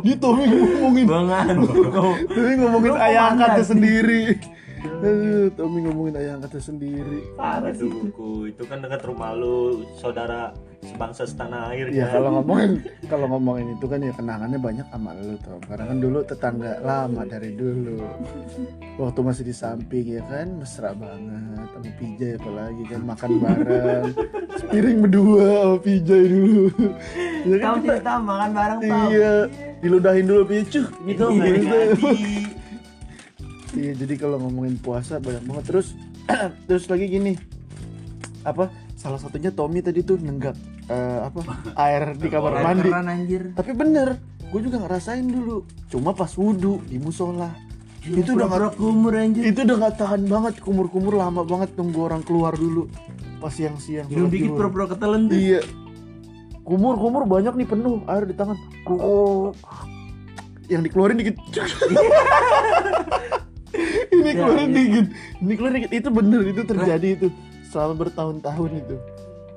Dia 0.02 0.14
Tommy 0.18 0.44
ngomongin. 0.50 1.04
Bang 1.06 1.30
Anas 1.30 1.66
Tommy 2.30 2.52
ngomongin 2.62 2.90
Lu 2.94 2.98
ayah 2.98 3.34
angkatnya 3.34 3.64
sendiri. 3.66 4.22
Aduh, 4.86 5.50
Tommy 5.54 5.78
ngomongin 5.82 6.14
ayah 6.18 6.32
angkatnya 6.38 6.62
sendiri. 6.62 7.20
Parah 7.34 7.70
itu 7.74 7.86
sih 7.90 8.54
itu 8.54 8.62
kan 8.66 8.78
dekat 8.82 9.02
rumah 9.06 9.34
lu 9.34 9.82
saudara 9.98 10.54
sebangsa 10.86 11.22
setanah 11.22 11.70
air 11.70 11.90
Ya 11.90 12.06
kan? 12.06 12.12
kalau 12.16 12.30
ngomongin 12.38 12.70
kalau 13.06 13.26
ngomongin 13.28 13.66
itu 13.72 13.86
kan 13.86 13.98
ya 13.98 14.12
kenangannya 14.12 14.56
banyak 14.56 14.86
sama 14.86 15.10
lu 15.12 15.34
Tom 15.38 15.60
Karena 15.60 15.84
kan 15.84 15.98
dulu 15.98 16.18
tetangga 16.22 16.72
lama 16.80 17.22
dari 17.22 17.50
dulu. 17.52 17.98
Waktu 18.96 19.20
masih 19.20 19.42
di 19.42 19.52
samping 19.52 20.06
ya 20.06 20.22
kan 20.24 20.46
mesra 20.56 20.90
banget 20.92 21.66
sama 21.68 21.90
Pijay 21.96 22.30
apalagi 22.34 22.82
kan 22.86 23.00
makan 23.02 23.30
bareng. 23.38 24.04
Sepiring 24.56 24.98
berdua 25.00 25.44
sama 25.44 25.76
Pijay 25.78 26.22
dulu. 26.26 26.64
Ya 27.44 27.56
kan 27.56 27.72
kita, 27.78 27.92
cerita 27.94 28.12
makan 28.18 28.50
bareng 28.50 28.78
Iya 28.82 29.32
diludahin 29.78 30.24
dulu 30.24 30.42
Pijay 30.44 30.64
cuh 30.66 30.86
itu 31.04 31.24
Iya, 31.24 31.34
nggak 31.34 31.50
gitu. 31.52 31.76
jadi 31.76 32.12
Iya 33.76 33.92
jadi 33.92 34.14
kalau 34.16 34.40
ngomongin 34.40 34.78
puasa 34.78 35.18
banyak 35.18 35.44
banget. 35.44 35.64
Terus 35.68 35.88
terus 36.66 36.84
lagi 36.86 37.06
gini. 37.06 37.32
Apa? 38.42 38.70
Salah 38.96 39.20
satunya 39.20 39.50
Tommy 39.50 39.78
tadi 39.78 40.00
tuh 40.00 40.16
nenggak 40.16 40.56
eh, 40.86 41.18
apa 41.26 41.40
air 41.86 42.02
di 42.14 42.28
kamar 42.30 42.62
mandi. 42.62 42.90
tapi 43.54 43.70
bener 43.74 44.36
gue 44.46 44.60
juga 44.62 44.78
ngerasain 44.82 45.26
dulu. 45.26 45.66
Cuma 45.90 46.14
pas 46.14 46.30
wudhu 46.38 46.78
di 46.86 46.96
musola. 47.02 47.50
Itu 48.06 48.38
udah 48.38 48.46
pura 48.46 48.68
gak, 48.70 48.78
kumur 48.78 49.18
anjir. 49.18 49.42
itu 49.50 49.66
udah 49.66 49.76
nggak 49.82 49.94
tahan 49.98 50.30
banget 50.30 50.62
kumur-kumur 50.62 51.18
lama 51.18 51.42
banget 51.42 51.74
tunggu 51.74 52.06
orang 52.06 52.22
keluar 52.22 52.54
dulu. 52.54 52.86
Pas 53.42 53.50
siang-siang 53.50 54.06
minum 54.06 54.30
sholat 54.30 54.34
dikit 54.38 54.50
pura-pura 54.54 54.86
ketelen 54.86 55.26
tuh. 55.26 55.34
Iya. 55.34 55.60
Kumur-kumur 56.62 57.26
banyak 57.26 57.58
nih 57.58 57.66
penuh. 57.66 58.06
Air 58.06 58.30
di 58.30 58.34
tangan. 58.38 58.56
Oh. 58.86 59.50
yang 60.66 60.82
dikeluarin 60.82 61.18
dikit. 61.18 61.38
Ini 64.14 64.30
keluarin 64.34 64.70
iya. 64.70 64.78
dikit. 64.78 65.06
Ini 65.42 65.52
keluarin 65.58 65.76
dikit. 65.78 65.92
Itu 65.94 66.08
bener 66.10 66.40
itu 66.46 66.62
terjadi 66.62 67.08
itu 67.18 67.26
selama 67.70 68.06
bertahun-tahun 68.06 68.70
itu 68.82 68.96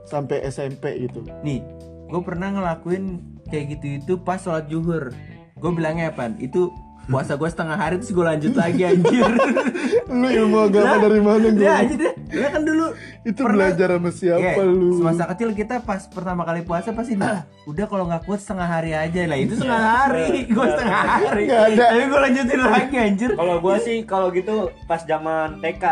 sampai 0.10 0.42
SMP 0.44 1.06
gitu. 1.06 1.22
Nih 1.40 1.62
gue 2.10 2.22
pernah 2.22 2.50
ngelakuin 2.50 3.22
kayak 3.48 3.78
gitu 3.78 3.86
itu 4.02 4.14
pas 4.18 4.42
sholat 4.42 4.66
zuhur. 4.66 5.14
Gue 5.56 5.72
bilangnya 5.72 6.10
apa? 6.10 6.34
Itu 6.36 6.74
puasa 7.06 7.34
gue 7.34 7.46
setengah 7.46 7.74
hari 7.74 7.98
terus 7.98 8.10
gue 8.10 8.22
lanjut 8.22 8.54
lagi 8.54 8.82
anjir. 8.84 9.26
Lu 10.10 10.26
ilmu 10.26 10.58
agama 10.64 10.86
Lah, 10.88 10.98
dari 11.00 11.22
mana 11.22 11.48
gue 11.48 11.62
ya 11.62 11.82
anjir 11.82 11.98
deh 11.98 12.14
Lu 12.30 12.46
kan 12.46 12.62
dulu 12.62 12.86
itu 13.22 13.42
pernah- 13.42 13.70
belajar 13.70 13.88
sama 13.92 14.10
siapa 14.10 14.42
Iya, 14.58 14.64
lu? 14.64 14.90
semasa 14.96 15.24
kecil 15.28 15.50
kita 15.54 15.76
pas 15.82 16.02
pertama 16.06 16.42
kali 16.44 16.62
puasa 16.62 16.90
pasti 16.90 17.14
bilang, 17.14 17.42
udah 17.66 17.86
kalau 17.86 18.06
nggak 18.06 18.26
kuat 18.26 18.40
setengah 18.40 18.68
hari 18.68 18.92
aja. 18.94 19.22
Lah 19.26 19.38
itu 19.38 19.54
setengah 19.56 19.82
hari 19.86 20.28
gue 20.48 20.66
setengah 20.68 21.02
hari. 21.02 21.44
Nggak 21.46 21.62
ada. 21.68 21.84
tapi 21.84 22.04
gue 22.06 22.20
lanjutin 22.22 22.60
lagi 22.60 22.96
anjir. 22.98 23.30
Kalau 23.36 23.56
gua 23.60 23.76
sih 23.78 23.98
kalau 24.04 24.28
gitu 24.30 24.56
pas 24.86 25.02
zaman 25.04 25.58
TK 25.60 25.86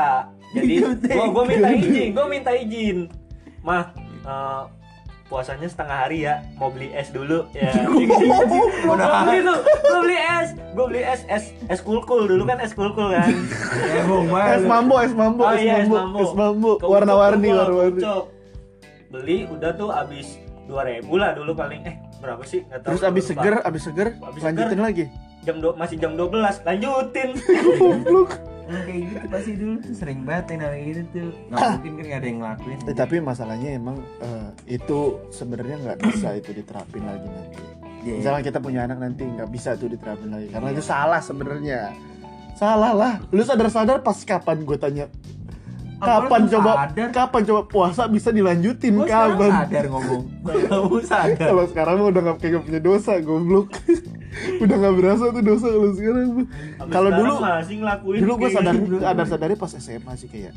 jadi 0.47 0.73
gua 1.11 1.25
gua 1.29 1.43
minta 1.43 1.69
izin 1.71 2.07
gua 2.13 2.25
minta 2.25 2.51
izin. 2.53 2.97
Mah 3.59 3.91
eh, 4.27 4.63
puasanya 5.27 5.67
setengah 5.67 5.97
hari 6.07 6.23
ya 6.23 6.39
mau 6.55 6.71
beli 6.71 6.91
es 6.95 7.11
dulu 7.11 7.47
ya. 7.51 7.71
Mau 8.87 8.95
beli 9.27 9.39
tuh 9.43 9.59
gue 9.59 9.99
beli 10.07 10.17
es. 10.17 10.47
Gue 10.55 10.85
beli 10.87 11.01
es 11.03 11.21
es 11.27 11.43
es 11.67 11.79
kulkul. 11.83 12.31
Dulu 12.31 12.43
kan 12.47 12.63
es 12.63 12.71
kulkul 12.71 13.11
kan. 13.11 13.27
Bong 14.09 14.31
es 14.31 14.63
mambo 14.63 14.95
es 15.03 15.11
mambo 15.11 15.43
oh 15.43 15.51
es 15.51 15.61
iya 15.63 15.83
es 15.83 15.89
mambo 15.91 16.19
mambo 16.19 16.19
es 16.23 16.33
mambo 16.33 16.71
warna-warni 16.83 17.49
warna-warni. 17.51 18.03
beli 19.07 19.47
udah 19.47 19.71
tuh 19.71 19.87
abis 19.91 20.35
dua 20.67 20.83
ribu 20.87 21.19
lah 21.19 21.35
dulu 21.35 21.51
paling. 21.55 21.83
Eh 21.83 21.95
berapa 22.23 22.43
sih? 22.47 22.63
Nggak 22.67 22.79
tahu 22.83 22.89
terus 22.95 23.03
abis 23.03 23.23
lupa. 23.23 23.31
seger 23.35 23.55
abis 23.63 23.81
seger 23.83 24.07
Abis 24.23 24.41
lanjutin 24.43 24.79
lagi. 24.79 25.05
Jam 25.43 25.63
do 25.63 25.71
masih 25.79 25.95
jam 25.95 26.19
12 26.19 26.67
lanjutin. 26.67 27.29
Goblok 27.79 28.35
kayak 28.67 29.01
gitu 29.05 29.25
pasti 29.27 29.51
dulu 29.53 29.75
tuh 29.77 29.93
sering 29.93 30.19
banget 30.21 30.45
yang 30.47 30.59
namanya 30.61 30.83
gitu 30.85 31.01
tuh 31.09 31.29
nggak 31.47 31.59
mungkin 31.73 31.91
kan 31.93 32.03
nggak 32.03 32.17
ada 32.17 32.27
yang 32.27 32.39
ngelakuin 32.39 32.77
Eh, 32.83 32.95
tapi 32.95 33.15
masalahnya 33.19 33.69
emang 33.73 33.97
eh, 34.19 34.47
itu 34.69 34.99
sebenarnya 35.29 35.75
nggak 35.79 35.97
bisa 36.03 36.27
itu 36.33 36.51
diterapin 36.51 37.01
lagi 37.01 37.27
nanti. 37.27 37.59
Iya, 37.99 38.13
Misalnya 38.17 38.43
kita 38.45 38.59
punya 38.59 38.79
anak 38.83 38.97
nanti 38.99 39.23
nggak 39.25 39.49
bisa 39.49 39.69
itu 39.73 39.87
diterapin 39.87 40.29
lagi 40.29 40.47
karena 40.47 40.67
itu 40.69 40.81
salah 40.81 41.19
sebenarnya. 41.19 41.91
Salah 42.53 42.91
lah. 42.91 43.13
Lu 43.29 43.41
sadar-sadar 43.41 44.01
pas 44.01 44.17
kapan 44.19 44.61
gue 44.61 44.77
tanya 44.77 45.05
Apa 45.97 46.25
kapan 46.25 46.41
coba 46.47 46.71
sadar? 46.83 47.09
kapan 47.09 47.41
coba 47.43 47.61
puasa 47.65 48.05
bisa 48.05 48.29
dilanjutin 48.29 48.93
Gua 48.95 49.05
kapan? 49.07 49.49
sadar 49.51 49.83
ngomong 49.87 50.23
kamu 50.69 50.97
sadar 51.01 51.47
Kalau 51.47 51.63
sekarang 51.65 51.95
udah 51.99 52.21
nggak 52.23 52.37
kayak 52.37 52.61
punya 52.61 52.79
dosa 52.79 53.17
goblok. 53.19 53.73
udah 54.63 54.75
nggak 54.77 54.95
berasa 54.97 55.25
tuh 55.29 55.43
dosa 55.43 55.67
kalau 55.69 55.91
sekarang. 55.93 56.27
Kalau 56.89 57.09
dulu 57.13 57.31
masih 57.39 57.75
ngelakuin 57.81 58.19
dulu 58.23 58.33
gue 58.37 58.49
sadar 58.53 58.75
gitu. 58.75 58.95
sadar 59.01 59.25
sadarnya 59.27 59.57
pas 59.57 59.71
SMA 59.77 60.13
sih 60.15 60.29
kayak 60.29 60.53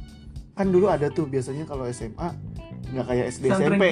kan 0.55 0.67
dulu 0.69 0.87
ada 0.93 1.09
tuh 1.09 1.25
biasanya 1.25 1.65
kalau 1.65 1.89
SMA 1.89 2.29
nggak 2.91 3.07
kayak 3.07 3.25
SD 3.31 3.45
Pesantren 3.49 3.79
SMP 3.79 3.85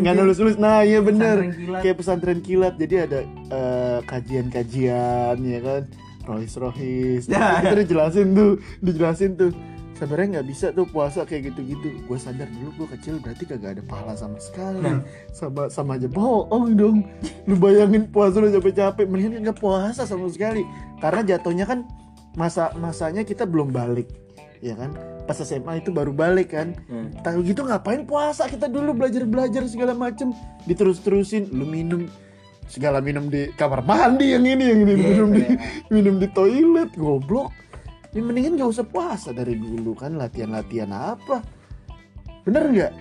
nggak 0.00 0.14
nulis 0.16 0.36
nulis 0.40 0.56
nah 0.56 0.80
iya 0.82 0.98
bener. 1.04 1.36
Pesantren 1.44 1.80
kayak 1.84 1.96
pesantren 2.00 2.38
kilat 2.40 2.74
jadi 2.80 2.94
ada 3.06 3.20
eh, 3.52 3.98
kajian-kajian 4.04 5.36
ya 5.38 5.60
kan. 5.62 5.82
Rohis 6.26 6.58
rohis 6.58 7.30
Ya, 7.30 7.62
kita 7.62 7.86
dijelasin 7.86 8.34
tuh 8.34 8.58
dijelasin 8.82 9.38
tuh 9.38 9.54
sebenarnya 9.96 10.40
nggak 10.40 10.48
bisa 10.48 10.66
tuh 10.70 10.84
puasa 10.84 11.24
kayak 11.24 11.52
gitu-gitu. 11.52 12.04
Gue 12.04 12.18
sadar 12.20 12.46
dulu 12.52 12.84
gue 12.84 12.88
kecil 12.96 13.16
berarti 13.18 13.44
kagak 13.48 13.80
ada 13.80 13.82
pahala 13.82 14.12
sama 14.14 14.36
sekali. 14.36 14.80
Nah. 14.84 15.00
sama 15.32 15.68
sama 15.72 15.96
aja 15.96 16.06
bohong 16.06 16.76
dong. 16.76 16.98
Lu 17.48 17.56
bayangin 17.56 18.06
puasa 18.08 18.38
lu 18.38 18.52
capek-capek 18.52 19.08
mendingan 19.08 19.48
nggak 19.48 19.58
puasa 19.58 20.04
sama 20.04 20.28
sekali. 20.28 20.62
Karena 21.00 21.24
jatuhnya 21.24 21.64
kan 21.64 21.88
masa 22.36 22.70
masanya 22.76 23.24
kita 23.24 23.48
belum 23.48 23.72
balik 23.72 24.12
ya 24.60 24.76
kan? 24.76 24.92
Pas 25.24 25.36
SMA 25.36 25.80
itu 25.80 25.90
baru 25.90 26.12
balik 26.12 26.52
kan. 26.52 26.76
Hmm. 26.86 27.10
tahu 27.24 27.42
gitu 27.42 27.64
ngapain 27.64 28.04
puasa? 28.04 28.46
Kita 28.46 28.68
dulu 28.68 28.92
belajar 28.92 29.24
belajar 29.24 29.62
segala 29.66 29.96
macem. 29.96 30.30
Diterus 30.68 31.00
terusin 31.00 31.48
lu 31.50 31.64
minum 31.64 32.06
segala 32.66 32.98
minum 32.98 33.30
di 33.30 33.46
kamar 33.54 33.80
mandi 33.86 34.34
yang 34.34 34.42
ini 34.42 34.64
yang 34.66 34.80
ini. 34.84 34.92
Iya, 34.92 35.02
minum 35.06 35.28
di 35.32 35.42
kayak- 35.46 35.60
minum 35.88 36.14
di 36.18 36.28
toilet 36.34 36.90
goblok 36.98 37.50
ini 38.16 38.24
mendingan 38.24 38.56
gak 38.56 38.72
usah 38.72 38.86
puasa 38.88 39.28
dari 39.36 39.60
dulu 39.60 39.92
kan 39.92 40.16
latihan 40.16 40.56
latihan 40.56 40.88
apa? 40.88 41.44
Bener 42.48 42.64
nggak? 42.72 42.92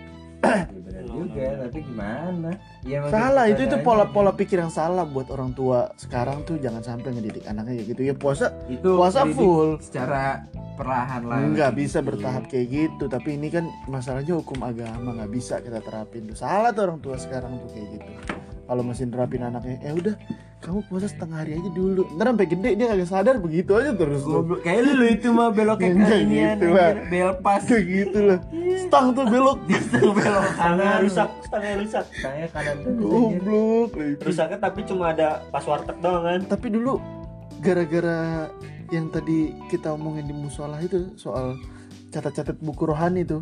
Ya, 0.44 0.68
benar 0.68 1.04
juga 1.08 1.46
tapi 1.64 1.80
gimana? 1.88 2.50
Ya, 2.84 3.00
salah 3.08 3.48
itu 3.48 3.64
itu 3.64 3.80
pola 3.80 4.04
pola 4.12 4.36
pikir 4.36 4.60
yang 4.60 4.70
salah 4.70 5.08
buat 5.08 5.32
orang 5.32 5.56
tua 5.56 5.96
sekarang 5.96 6.44
tuh 6.44 6.60
jangan 6.60 6.84
sampai 6.84 7.16
ngedidik 7.16 7.48
anaknya 7.48 7.80
kayak 7.80 7.88
gitu. 7.96 8.02
Ya 8.12 8.14
puasa 8.14 8.52
itu 8.68 8.92
puasa 9.00 9.24
full. 9.32 9.80
secara 9.80 10.44
perlahan 10.76 11.24
lah 11.24 11.40
nggak 11.56 11.72
bisa 11.80 12.04
gitu. 12.04 12.08
bertahap 12.12 12.44
kayak 12.52 12.68
gitu 12.68 13.08
tapi 13.08 13.40
ini 13.40 13.48
kan 13.48 13.72
masalahnya 13.88 14.36
hukum 14.36 14.60
agama 14.60 15.16
nggak 15.16 15.32
bisa 15.32 15.64
kita 15.64 15.80
terapin 15.80 16.28
tuh. 16.28 16.36
Salah 16.36 16.76
tuh 16.76 16.92
orang 16.92 17.00
tua 17.00 17.16
sekarang 17.16 17.56
tuh 17.64 17.70
kayak 17.72 17.88
gitu 17.96 18.12
kalau 18.66 18.82
masih 18.82 19.06
nerapin 19.06 19.42
anaknya 19.42 19.78
eh 19.82 19.94
udah 19.94 20.16
kamu 20.60 20.82
puasa 20.90 21.06
setengah 21.06 21.46
hari 21.46 21.62
aja 21.62 21.70
dulu 21.70 22.10
ntar 22.18 22.34
sampai 22.34 22.48
gede 22.50 22.70
dia 22.74 22.86
kagak 22.90 23.10
sadar 23.10 23.36
begitu 23.38 23.72
aja 23.78 23.94
terus 23.94 24.26
tuh 24.26 24.42
Goblok. 24.42 24.60
kayak 24.66 24.82
lu 24.90 25.06
itu 25.16 25.28
mah 25.30 25.50
Enggak 25.54 25.78
ke 25.78 25.86
inian 25.86 26.58
gitu 26.58 26.68
lah. 26.74 26.90
anjir. 26.90 27.06
bel 27.14 27.32
pas 27.40 27.62
kayak 27.62 27.86
gitu 28.02 28.20
lah 28.26 28.40
stang 28.82 29.08
tuh 29.14 29.26
belok 29.30 29.60
setengah 29.70 30.12
belok 30.12 30.46
Stangnya 30.58 30.58
kanan 30.58 30.98
rusak 31.06 31.30
stangnya 31.46 31.74
rusak 31.78 32.06
stangnya 32.12 32.48
kanan 32.50 32.76
goblok 32.98 33.92
lah 33.94 34.08
itu. 34.10 34.22
rusaknya 34.26 34.58
tapi 34.58 34.80
cuma 34.84 35.04
ada 35.14 35.28
pas 35.48 35.64
warteg 35.64 35.98
doang 36.02 36.24
kan 36.26 36.40
tapi 36.50 36.68
dulu 36.74 36.94
gara-gara 37.62 38.50
yang 38.90 39.10
tadi 39.10 39.54
kita 39.70 39.94
omongin 39.94 40.26
di 40.26 40.34
musola 40.34 40.78
itu 40.78 41.14
soal 41.16 41.58
catat-catat 42.10 42.58
buku 42.58 42.86
rohani 42.86 43.22
itu 43.22 43.42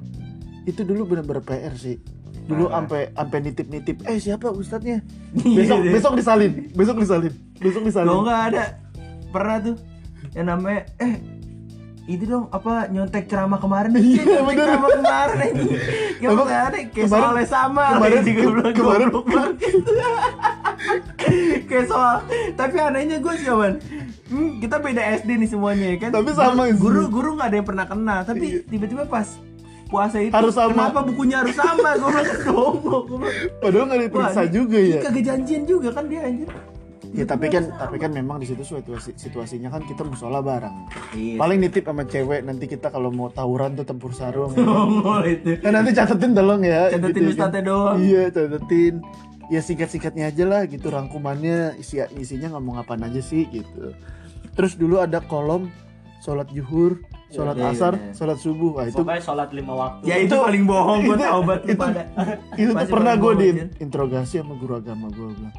itu 0.64 0.84
dulu 0.84 1.04
bener-bener 1.06 1.44
PR 1.44 1.76
sih 1.76 2.00
dulu 2.44 2.68
sampai 2.68 3.02
sampai 3.10 3.38
nitip-nitip 3.42 3.98
eh 4.04 4.18
siapa 4.18 4.48
ustadznya? 4.50 5.00
Iya, 5.40 5.58
besok 5.60 5.78
deh. 5.80 5.92
besok 5.92 6.14
disalin 6.16 6.52
besok 6.72 6.96
disalin 6.98 7.34
besok 7.58 7.82
disalin. 7.84 8.08
Kalau 8.08 8.22
nggak 8.22 8.42
ada. 8.50 8.64
Pernah 9.30 9.58
tuh. 9.62 9.76
Yang 10.32 10.48
namanya 10.48 10.82
eh 10.98 11.14
itu 12.04 12.24
dong 12.26 12.46
apa 12.50 12.88
nyontek 12.88 13.26
ceramah 13.26 13.58
kemarin 13.58 13.96
Iya, 13.96 14.04
nyontek 14.20 14.44
bener. 14.46 14.66
ceramah 14.66 14.90
kemarin 14.92 15.38
aja 15.38 15.64
Gak 16.22 16.30
Emang 16.30 16.46
nggak 16.46 16.62
ada. 16.64 16.78
Kayak 16.78 16.92
kemarin- 16.94 17.24
soalnya 17.24 17.48
sama. 17.48 17.84
kemarin- 17.94 18.24
juga 18.24 18.42
kemarin- 18.72 19.10
goblok 19.10 19.26
banget. 19.26 19.56
kayak 21.64 21.86
soal 21.88 22.18
tapi 22.54 22.76
anehnya 22.78 23.18
gue 23.18 23.34
sih 23.34 23.46
kawan 23.46 23.80
hmm, 24.28 24.60
kita 24.60 24.76
beda 24.78 25.02
SD 25.18 25.30
nih 25.38 25.50
semuanya 25.50 25.86
ya 25.90 25.98
kan? 25.98 26.10
Tapi 26.12 26.30
sama 26.34 26.64
guru 26.74 27.08
guru 27.08 27.30
nggak 27.34 27.48
ada 27.48 27.56
yang 27.56 27.66
pernah 27.66 27.86
kena 27.86 28.16
tapi 28.22 28.46
tiba-tiba 28.64 29.04
pas 29.06 29.28
puasa 29.94 30.18
itu 30.20 30.34
Harus 30.34 30.54
sama. 30.54 30.74
kenapa 30.90 31.00
bukunya 31.06 31.38
harus 31.38 31.54
sama 31.54 31.90
gue 31.94 32.10
bilang 32.10 32.42
goblok 32.44 33.06
padahal 33.62 33.86
nggak 33.86 34.02
diperiksa 34.04 34.42
juga 34.50 34.80
ya 34.82 35.00
kagak 35.00 35.24
janjian 35.24 35.64
juga 35.64 35.90
kan 35.92 36.06
dia 36.08 36.22
anjir 36.24 36.50
ya 37.14 37.24
tapi 37.24 37.46
kan 37.46 37.70
tapi 37.72 37.96
kan 37.96 38.10
memang 38.10 38.42
di 38.42 38.50
situ 38.50 38.66
situasi 38.66 39.14
situasinya 39.14 39.70
kan 39.70 39.86
kita 39.86 40.02
musola 40.02 40.42
bareng 40.42 40.74
Iya. 41.14 41.38
paling 41.38 41.62
nitip 41.62 41.86
sama 41.86 42.04
cewek 42.04 42.42
nanti 42.42 42.66
kita 42.66 42.90
kalau 42.90 43.14
mau 43.14 43.30
tawuran 43.30 43.78
tuh 43.78 43.86
tempur 43.86 44.10
sarung 44.12 44.50
ya. 44.50 44.66
Ngomong 44.66 45.22
itu. 45.24 45.62
Nah, 45.62 45.72
nanti 45.72 45.94
catetin 45.94 46.34
tolong 46.34 46.66
ya. 46.66 46.90
Catetin 46.90 47.22
gitu 47.24 47.38
ya 47.38 47.46
kan. 47.46 47.62
doang. 47.62 47.96
Iya, 48.02 48.24
catetin. 48.34 48.94
Ya 49.46 49.62
singkat-singkatnya 49.62 50.34
aja 50.34 50.44
lah 50.50 50.66
gitu 50.66 50.90
rangkumannya 50.90 51.78
isi 51.78 52.02
isinya 52.18 52.58
ngomong 52.58 52.82
apa 52.82 52.98
aja 52.98 53.22
sih 53.22 53.46
gitu. 53.46 53.94
Terus 54.58 54.74
dulu 54.74 54.98
ada 54.98 55.22
kolom 55.22 55.70
sholat 56.26 56.50
zuhur, 56.50 56.98
sholat 57.34 57.56
Iya, 57.56 57.64
iya, 57.64 57.74
asar, 57.74 57.94
iya. 57.94 58.14
sholat 58.14 58.38
subuh. 58.38 58.72
Wah, 58.74 58.86
itu 58.86 58.96
pokoknya 58.96 59.22
sholat 59.22 59.50
lima 59.50 59.74
waktu 59.74 60.02
Ya 60.06 60.16
itu 60.18 60.36
paling 60.38 60.64
bohong 60.64 61.00
gue 61.02 61.16
itu- 61.16 61.26
tau 61.26 61.42
banget 61.42 61.62
lu 61.62 61.68
itu- 61.68 61.82
pada. 61.82 62.02
itu 62.54 62.70
tuh 62.72 62.88
pernah 62.88 63.14
gue 63.14 63.24
bohong, 63.26 63.40
di 63.40 63.48
anjir. 63.50 63.68
interogasi 63.80 64.36
sama 64.38 64.54
guru 64.54 64.74
agama 64.76 65.06
gue 65.10 65.28
bilang 65.32 65.56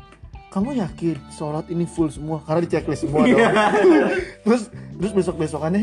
kamu 0.46 0.70
yakin 0.78 1.16
sholat 1.28 1.66
ini 1.66 1.82
full 1.84 2.06
semua 2.08 2.38
karena 2.40 2.62
di 2.62 2.68
checklist 2.68 3.02
semua 3.02 3.26
Iya. 3.26 3.34
dong 3.34 3.52
terus 4.44 4.62
terus 4.94 5.12
besok 5.12 5.34
besokannya 5.36 5.82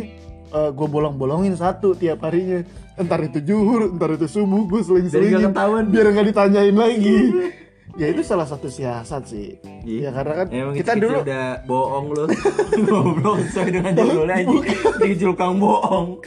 gue 0.52 0.88
bolong-bolongin 0.90 1.54
satu 1.54 1.92
tiap 1.94 2.24
harinya 2.24 2.64
entar 2.94 3.20
itu 3.20 3.40
juhur 3.42 3.88
entar 3.90 4.12
itu 4.12 4.28
subuh 4.28 4.64
gue 4.66 4.80
seling-selingin 4.82 5.52
biar 5.86 6.08
nggak 6.10 6.26
ditanyain 6.26 6.72
lagi 6.74 7.18
ya 7.94 8.08
itu 8.08 8.22
salah 8.22 8.44
satu 8.44 8.68
siasat 8.68 9.24
sih 9.26 9.50
Iya. 9.82 10.08
ya 10.08 10.10
karena 10.14 10.34
kan 10.36 10.48
Emang 10.48 10.74
kita 10.74 10.94
dulu 10.94 11.18
udah 11.22 11.48
bohong 11.66 12.06
lu. 12.10 12.24
Goblok 12.88 13.38
sesuai 13.44 13.70
dengan 13.72 13.92
judulnya 13.96 14.36
anjing. 14.38 14.64
Dikecil 14.96 15.32
kang 15.34 15.58
bohong. 15.58 16.22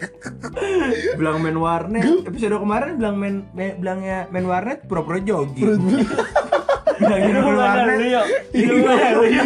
bilang 1.15 1.39
main 1.39 1.55
warnet. 1.55 2.03
Episode 2.25 2.57
kemarin 2.57 2.97
bilang 2.97 3.15
main, 3.15 3.37
main- 3.51 3.77
bilangnya 3.77 4.27
main 4.29 4.45
warnet 4.45 4.83
pura-pura 4.85 5.19
jogging. 5.19 5.79
bilangnya 6.95 7.29
itu 7.29 7.41
main 7.41 7.57
warnet. 7.57 7.87
dari 7.89 8.09
lu 8.55 8.83
iya 9.25 9.43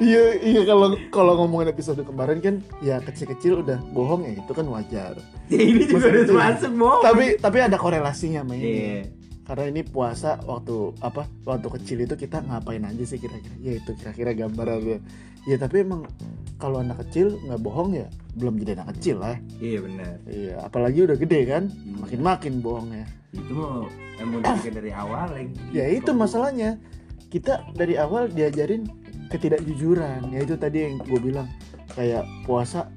iya 0.00 0.22
iya 0.42 0.60
kalau 0.64 0.88
kalau 1.08 1.32
ngomongin 1.36 1.70
episode 1.70 2.02
kemarin 2.02 2.38
kan 2.38 2.54
ya 2.80 2.98
kecil-kecil 3.00 3.62
udah 3.62 3.78
bohong 3.90 4.22
ya 4.24 4.34
itu 4.34 4.50
kan 4.50 4.66
wajar 4.66 5.14
Ya 5.46 5.58
ini 5.60 5.86
juga 5.86 6.06
udah 6.08 6.34
masuk 6.34 6.72
bohong. 6.74 7.02
tapi 7.02 7.24
tapi 7.36 7.58
ada 7.60 7.76
korelasinya 7.76 8.42
sama 8.42 8.54
ini 8.54 8.66
Iya. 8.66 9.02
Karena 9.44 9.64
ini 9.68 9.82
puasa 9.84 10.40
waktu 10.48 10.96
apa 11.04 11.28
waktu 11.44 11.68
kecil 11.80 11.98
itu 12.04 12.16
kita 12.16 12.40
ngapain 12.44 12.80
aja 12.80 13.04
sih 13.04 13.20
kira-kira? 13.20 13.56
Ya 13.60 13.72
itu 13.76 13.92
kira-kira 13.96 14.32
gambarannya 14.32 15.04
ya 15.44 15.56
tapi 15.60 15.84
emang 15.84 16.08
kalau 16.56 16.80
anak 16.80 17.04
kecil 17.04 17.36
nggak 17.44 17.60
bohong 17.60 17.92
ya 17.92 18.08
belum 18.40 18.56
jadi 18.56 18.80
anak 18.80 18.96
kecil 18.96 19.20
lah. 19.20 19.36
Iya 19.60 19.78
benar. 19.84 20.14
iya 20.28 20.54
apalagi 20.64 21.04
udah 21.04 21.16
gede 21.20 21.40
kan 21.44 21.68
makin 22.00 22.20
makin 22.24 22.52
bohongnya. 22.64 23.06
Itu 23.36 23.52
mau 23.52 23.84
emang 24.16 24.40
dari 24.40 24.70
dari 24.72 24.92
awal 24.96 25.28
lagi. 25.36 25.52
ya 25.76 25.84
itu 25.92 26.10
masalahnya. 26.16 26.80
Kita 27.28 27.66
dari 27.74 27.98
awal 28.00 28.30
diajarin 28.30 28.88
ketidakjujuran. 29.28 30.32
Ya 30.32 30.40
itu 30.40 30.54
tadi 30.56 30.88
yang 30.88 31.02
gue 31.04 31.20
bilang. 31.20 31.48
Kayak 31.94 32.26
puasa 32.42 32.90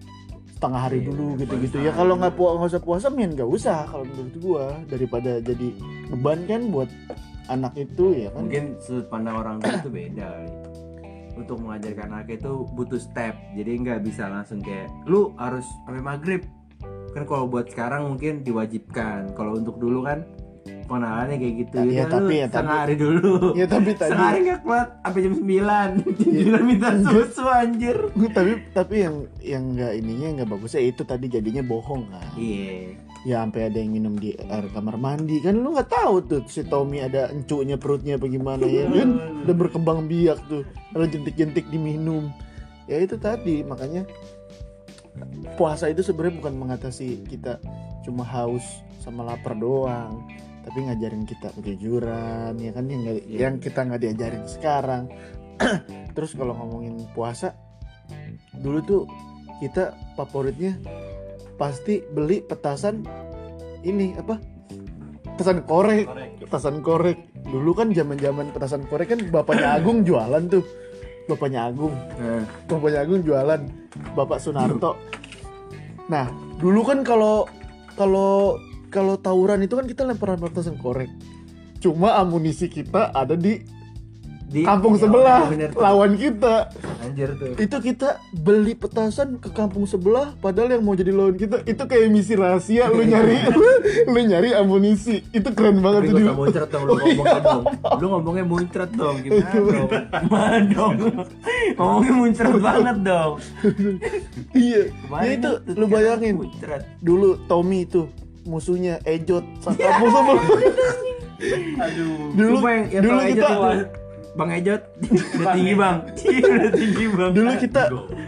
setengah 0.57 0.81
hari 0.81 0.97
Iya, 0.99 1.07
dulu 1.07 1.23
puasa 1.23 1.39
gitu-gitu. 1.45 1.75
ya 1.79 1.91
kalau 1.93 2.13
nggak 2.17 2.33
puasa 2.33 2.53
nggak 2.57 2.71
usah 2.73 2.81
puasa 2.81 3.07
men 3.13 3.31
nggak 3.37 3.49
usah 3.49 3.77
kalau 3.85 4.03
menurut 4.03 4.35
gua. 4.41 4.65
Daripada 4.89 5.31
jadi 5.39 5.67
beban 6.09 6.39
kan 6.49 6.61
buat 6.67 6.89
anak 7.47 7.73
itu 7.77 8.05
ya 8.17 8.27
kan? 8.33 8.43
mungkin 8.43 8.63
sudut 8.81 9.07
pandang 9.07 9.37
orang 9.37 9.55
tua 9.61 9.79
itu 9.79 9.91
beda 9.93 10.25
kali. 10.27 10.51
untuk 11.37 11.61
mengajarkan 11.61 12.07
anak 12.11 12.29
itu 12.33 12.65
butuh 12.73 12.97
step. 12.97 13.37
Jadi 13.53 13.71
nggak 13.85 14.01
bisa 14.01 14.25
langsung 14.25 14.57
kayak 14.57 14.89
lu 15.05 15.37
harus 15.37 15.63
sampai 15.85 16.01
maghrib. 16.01 16.41
Kan 17.13 17.23
kalau 17.23 17.45
buat 17.45 17.69
sekarang 17.69 18.09
mungkin 18.09 18.41
diwajibkan. 18.41 19.37
Kalau 19.37 19.53
untuk 19.53 19.77
dulu 19.77 20.01
kan 20.01 20.25
pengenalannya 20.87 21.37
kayak 21.37 21.55
gitu. 21.61 21.75
Iya, 21.77 22.03
Udah 22.03 22.07
tapi 22.11 22.33
ya, 22.33 22.45
setengah 22.47 22.63
tapi- 22.71 22.81
hari 22.83 22.95
dulu. 22.95 23.33
Ya 23.53 23.65
tapi 23.65 23.89
tadi 23.93 24.09
setengah 24.11 24.27
hari 24.27 24.39
nggak 24.45 24.61
kuat 24.63 24.87
sampai 25.03 25.19
jam 25.21 25.33
9 25.33 25.91
jam 26.17 26.31
9 26.61 26.69
minta 26.69 26.89
susu 27.01 27.43
anjir. 27.45 27.97
Tapi 28.31 28.51
tapi 28.71 28.95
yang 29.01 29.15
yang 29.39 29.63
nggak 29.75 29.93
ininya 29.97 30.27
nggak 30.41 30.49
bagusnya 30.49 30.81
itu 30.83 31.01
tadi 31.03 31.25
jadinya 31.27 31.63
bohong 31.63 32.03
kan? 32.09 32.27
Iya. 32.35 32.95
Ya 33.25 33.43
sampai 33.43 33.67
ada 33.67 33.77
yang 33.81 33.91
minum 33.91 34.13
di 34.15 34.31
air 34.37 34.65
kamar 34.71 34.95
mandi. 34.95 35.43
Kan 35.43 35.59
lu 35.59 35.75
nggak 35.75 35.89
tahu 35.91 36.15
tuh 36.23 36.41
si 36.47 36.63
Tommy 36.63 37.03
ada 37.03 37.27
encuknya 37.27 37.75
perutnya 37.75 38.15
apa 38.15 38.25
gimana 38.25 38.63
ya 38.63 38.87
kan? 38.87 39.09
Udah 39.43 39.55
berkembang 39.57 40.07
biak 40.07 40.39
tuh 40.47 40.63
ada 40.95 41.05
jentik-jentik 41.05 41.67
diminum. 41.67 42.31
Ya 42.87 43.03
itu 43.03 43.19
tadi 43.19 43.67
makanya 43.67 44.07
puasa 45.57 45.89
itu 45.89 46.05
sebenarnya 46.05 46.39
bukan 46.39 46.53
mengatasi 46.55 47.25
kita 47.25 47.57
cuma 48.05 48.21
haus 48.23 48.63
sama 49.01 49.25
lapar 49.25 49.57
doang 49.57 50.23
tapi 50.67 50.83
ngajarin 50.83 51.23
kita 51.23 51.47
kejujuran 51.55 52.59
ya 52.59 52.71
kan 52.71 52.83
yang 52.85 53.01
nggak- 53.01 53.23
Iya. 53.25 53.39
yang 53.39 53.55
kita 53.57 53.79
nggak 53.81 54.01
diajarin 54.03 54.43
sekarang. 54.45 55.03
Terus 56.15 56.35
kalau 56.35 56.51
ngomongin 56.53 57.07
puasa 57.15 57.55
dulu 58.53 58.79
tuh 58.83 59.01
kita 59.57 59.95
favoritnya 60.13 60.75
pasti 61.55 62.03
beli 62.03 62.43
petasan 62.43 63.07
ini 63.81 64.11
apa? 64.13 64.35
Petasan 65.33 65.63
korek. 65.63 66.05
Korek. 66.05 66.29
petasan 66.43 66.77
korek. 66.81 67.17
Dulu 67.41 67.71
kan 67.71 67.87
zaman 67.89 68.17
zaman 68.17 68.51
petasan 68.51 68.83
korek 68.85 69.07
kan 69.07 69.19
bapaknya 69.31 69.71
Agung 69.79 70.03
jualan 70.03 70.43
tuh. 70.45 70.67
Bapaknya 71.27 71.67
Agung. 71.67 71.95
Nah, 72.17 72.43
bapaknya 72.67 72.99
Agung 73.01 73.23
jualan. 73.23 73.61
Bapak 74.13 74.37
Sunarto. 74.37 74.99
Nah 76.07 76.27
dulu 76.57 76.83
kan 76.83 77.01
kalau 77.01 77.47
kalau 77.93 78.55
kalau 78.87 79.19
tawuran 79.19 79.63
itu 79.63 79.75
kan 79.75 79.85
kita 79.85 80.07
lempar 80.07 80.35
petasan 80.39 80.79
korek. 80.79 81.11
Cuma 81.77 82.17
amunisi 82.17 82.67
kita 82.71 83.13
ada 83.13 83.37
di 83.37 83.61
di 84.47 84.63
kampung 84.63 84.95
iya, 84.95 85.03
sebelah 85.03 85.41
bener 85.51 85.69
tuh. 85.75 85.83
lawan 85.83 86.15
kita. 86.15 86.71
Anjir 87.03 87.35
tuh. 87.35 87.51
Itu 87.59 87.77
kita 87.83 88.23
beli 88.31 88.79
petasan 88.79 89.43
ke 89.43 89.51
kampung 89.51 89.83
sebelah 89.83 90.39
padahal 90.39 90.79
yang 90.79 90.87
mau 90.87 90.95
jadi 90.95 91.11
lawan 91.11 91.35
kita 91.35 91.67
itu 91.67 91.83
kayak 91.83 92.07
misi 92.07 92.39
rahasia 92.39 92.87
lu 92.87 93.03
nyari 93.03 93.43
lu 94.11 94.19
nyari 94.23 94.55
amunisi. 94.55 95.19
Itu 95.35 95.51
keren 95.51 95.83
banget 95.83 96.15
Tapi 96.15 96.23
tuh 96.23 96.31
muncrat 96.31 96.69
dong, 96.71 96.83
lu 96.87 96.93
ngomongnya 97.03 97.39
dong. 97.43 97.63
Lu 97.99 98.05
ngomongnya 98.07 98.45
muncrat 98.47 98.89
dong, 98.95 99.15
gimana 99.19 99.51
dong? 99.51 99.89
Gimana 100.15 100.57
dong? 100.71 100.93
Ngomongnya 101.75 102.13
muncrat 102.15 102.55
banget 102.63 102.97
dong. 103.03 103.31
Iya. 104.55 104.81
Ya 104.95 105.29
itu 105.35 105.49
lu 105.75 105.85
bayangin. 105.91 106.35
Muncrat. 106.39 106.87
Dulu 107.03 107.35
Tommy 107.51 107.83
itu 107.83 108.07
musuhnya 108.47 109.03
Ejot 109.03 109.43
sa- 109.59 109.75
kampung 109.75 110.09
sebelah 110.09 110.43
Aduh. 111.85 112.33
dulu 112.33 112.55
yang, 112.65 112.85
yang 112.89 113.03
dulu 113.05 113.19
kita 113.21 113.29
itu, 113.29 113.85
Bang 114.37 114.49
Ejot. 114.53 114.81
Udah 115.33 115.47
tinggi 115.51 115.73
bang. 115.73 115.97
Udah 116.53 116.71
tinggi 116.71 117.05
bang. 117.09 117.31
Dulu 117.33 117.51
kita 117.57 117.83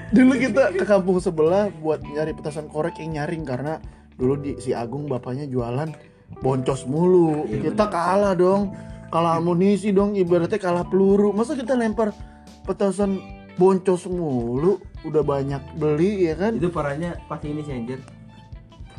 dulu 0.10 0.34
kita 0.36 0.64
ke 0.74 0.84
kampung 0.84 1.18
sebelah 1.22 1.70
buat 1.70 2.02
nyari 2.02 2.34
petasan 2.34 2.66
korek 2.66 2.98
yang 2.98 3.22
nyaring 3.22 3.46
karena 3.46 3.78
dulu 4.18 4.34
di 4.36 4.58
si 4.58 4.74
Agung 4.74 5.06
bapaknya 5.06 5.46
jualan 5.46 5.94
boncos 6.42 6.90
mulu. 6.90 7.46
Iya, 7.46 7.70
kita 7.70 7.94
kalah 7.94 8.34
dong. 8.34 8.74
Kalah 9.10 9.38
amunisi 9.38 9.90
dong 9.90 10.14
ibaratnya 10.14 10.58
kalah 10.58 10.86
peluru. 10.86 11.30
Masa 11.30 11.54
kita 11.54 11.78
lempar 11.78 12.10
petasan 12.66 13.22
boncos 13.58 14.10
mulu? 14.10 14.82
Udah 15.06 15.22
banyak 15.22 15.62
beli 15.78 16.26
ya 16.26 16.34
kan? 16.38 16.58
Itu 16.58 16.74
parahnya 16.74 17.22
pas 17.30 17.38
ini 17.42 17.62
sih 17.62 17.74
anjir 17.74 18.02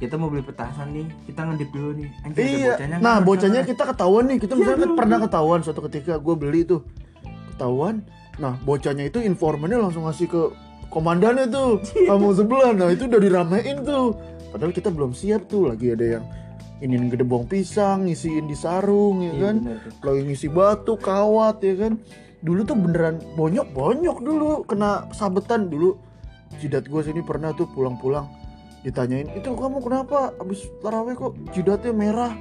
kita 0.01 0.17
mau 0.17 0.33
beli 0.33 0.41
petasan 0.41 0.97
nih, 0.97 1.07
kita 1.29 1.41
ngedip 1.45 1.69
dulu 1.77 1.91
nih. 1.93 2.09
Anjir, 2.25 2.41
iya. 2.41 2.73
bocahnya 2.73 2.97
nah 3.05 3.17
bocahnya 3.21 3.61
kita 3.69 3.83
ketahuan 3.85 4.25
nih. 4.33 4.39
Kita 4.41 4.53
misalnya 4.57 4.81
kan 4.89 4.93
pernah 4.97 5.19
ketahuan 5.21 5.61
suatu 5.61 5.81
ketika 5.93 6.17
gue 6.17 6.35
beli 6.41 6.65
tuh. 6.65 6.81
Ketahuan? 7.53 8.01
Nah 8.41 8.57
bocahnya 8.65 9.13
itu 9.13 9.21
informannya 9.21 9.77
langsung 9.77 10.09
ngasih 10.09 10.33
ke 10.33 10.43
komandannya 10.89 11.53
tuh 11.53 11.85
kamu 12.09 12.33
sebelah. 12.33 12.73
Nah 12.73 12.89
itu 12.89 13.05
udah 13.13 13.21
diramein 13.21 13.85
tuh. 13.85 14.17
Padahal 14.49 14.73
kita 14.73 14.89
belum 14.89 15.13
siap 15.13 15.45
tuh. 15.53 15.69
Lagi 15.69 15.93
ada 15.93 16.17
yang 16.17 16.25
ini 16.81 16.97
gedebong 17.13 17.45
pisang 17.45 18.09
ngisiin 18.09 18.49
di 18.49 18.57
sarung 18.57 19.21
ya 19.21 19.37
Iya, 19.37 19.43
kan? 19.45 19.57
tuh. 20.01 20.01
lagi 20.01 20.21
ngisi 20.33 20.49
batu 20.49 20.97
kawat 20.97 21.61
ya 21.61 21.77
kan? 21.77 22.01
Dulu 22.41 22.65
tuh 22.65 22.73
beneran 22.73 23.21
bonyok 23.37 23.69
bonyok 23.77 24.19
dulu. 24.25 24.65
Kena 24.65 25.13
sabetan 25.13 25.69
dulu. 25.69 26.01
Jidat 26.57 26.89
gue 26.89 27.05
sini 27.05 27.21
pernah 27.21 27.53
tuh 27.53 27.69
pulang-pulang 27.77 28.40
ditanyain 28.87 29.29
itu 29.37 29.49
kamu 29.53 29.79
kenapa? 29.85 30.33
Abis 30.41 30.65
taraweh 30.81 31.15
kok 31.17 31.37
jidatnya 31.53 31.93
merah 31.93 32.33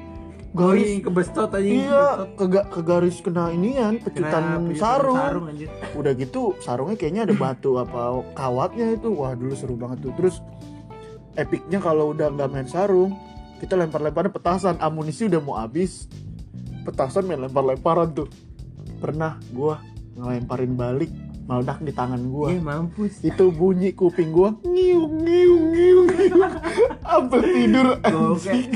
garis 0.49 0.97
iya, 0.97 1.05
kebestot 1.05 1.51
aja 1.53 1.61
iya 1.61 2.05
ke, 2.33 2.45
ke 2.49 2.81
garis 2.81 3.21
kena 3.21 3.53
inian 3.53 4.01
pecutan 4.01 4.73
sarung. 4.73 5.17
sarung 5.17 5.45
anjir. 5.45 5.69
udah 5.93 6.11
gitu 6.17 6.57
sarungnya 6.57 6.97
kayaknya 6.97 7.29
ada 7.29 7.35
batu 7.37 7.77
apa 7.77 8.25
kawatnya 8.33 8.97
itu. 8.97 9.13
Wah 9.13 9.37
dulu 9.37 9.53
seru 9.53 9.77
banget 9.77 10.09
tuh. 10.09 10.13
Terus 10.17 10.41
epicnya 11.37 11.77
kalau 11.77 12.17
udah 12.17 12.33
nggak 12.33 12.49
main 12.49 12.65
sarung 12.65 13.13
kita 13.61 13.77
lempar-lemparan 13.77 14.33
petasan. 14.33 14.75
Amunisi 14.81 15.29
udah 15.29 15.41
mau 15.41 15.61
habis. 15.61 16.09
Petasan 16.81 17.29
main 17.29 17.45
lempar-lemparan 17.45 18.09
tuh. 18.17 18.29
Pernah 18.97 19.37
gua 19.53 19.85
ngelemparin 20.17 20.73
balik 20.73 21.11
meledak 21.45 21.77
di 21.85 21.93
tangan 21.93 22.25
gua. 22.25 22.49
Iya 22.49 22.61
mampus. 22.61 23.21
itu 23.21 23.45
bunyi 23.53 23.93
kuping 23.93 24.33
gua 24.33 24.57
ngiung 24.65 25.21
ngiung 25.21 25.63
ngiung 25.77 26.08
sampai 27.01 27.39
tidur 27.45 27.87
anjing? 28.01 28.69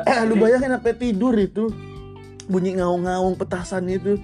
Eh 0.00 0.18
lu 0.24 0.34
bayangin 0.36 0.70
sampai 0.72 0.94
tidur 0.94 1.34
itu? 1.34 1.64
Bunyi 2.46 2.76
ngaung-ngaung 2.76 3.36
petasan 3.36 3.86
itu. 3.86 4.18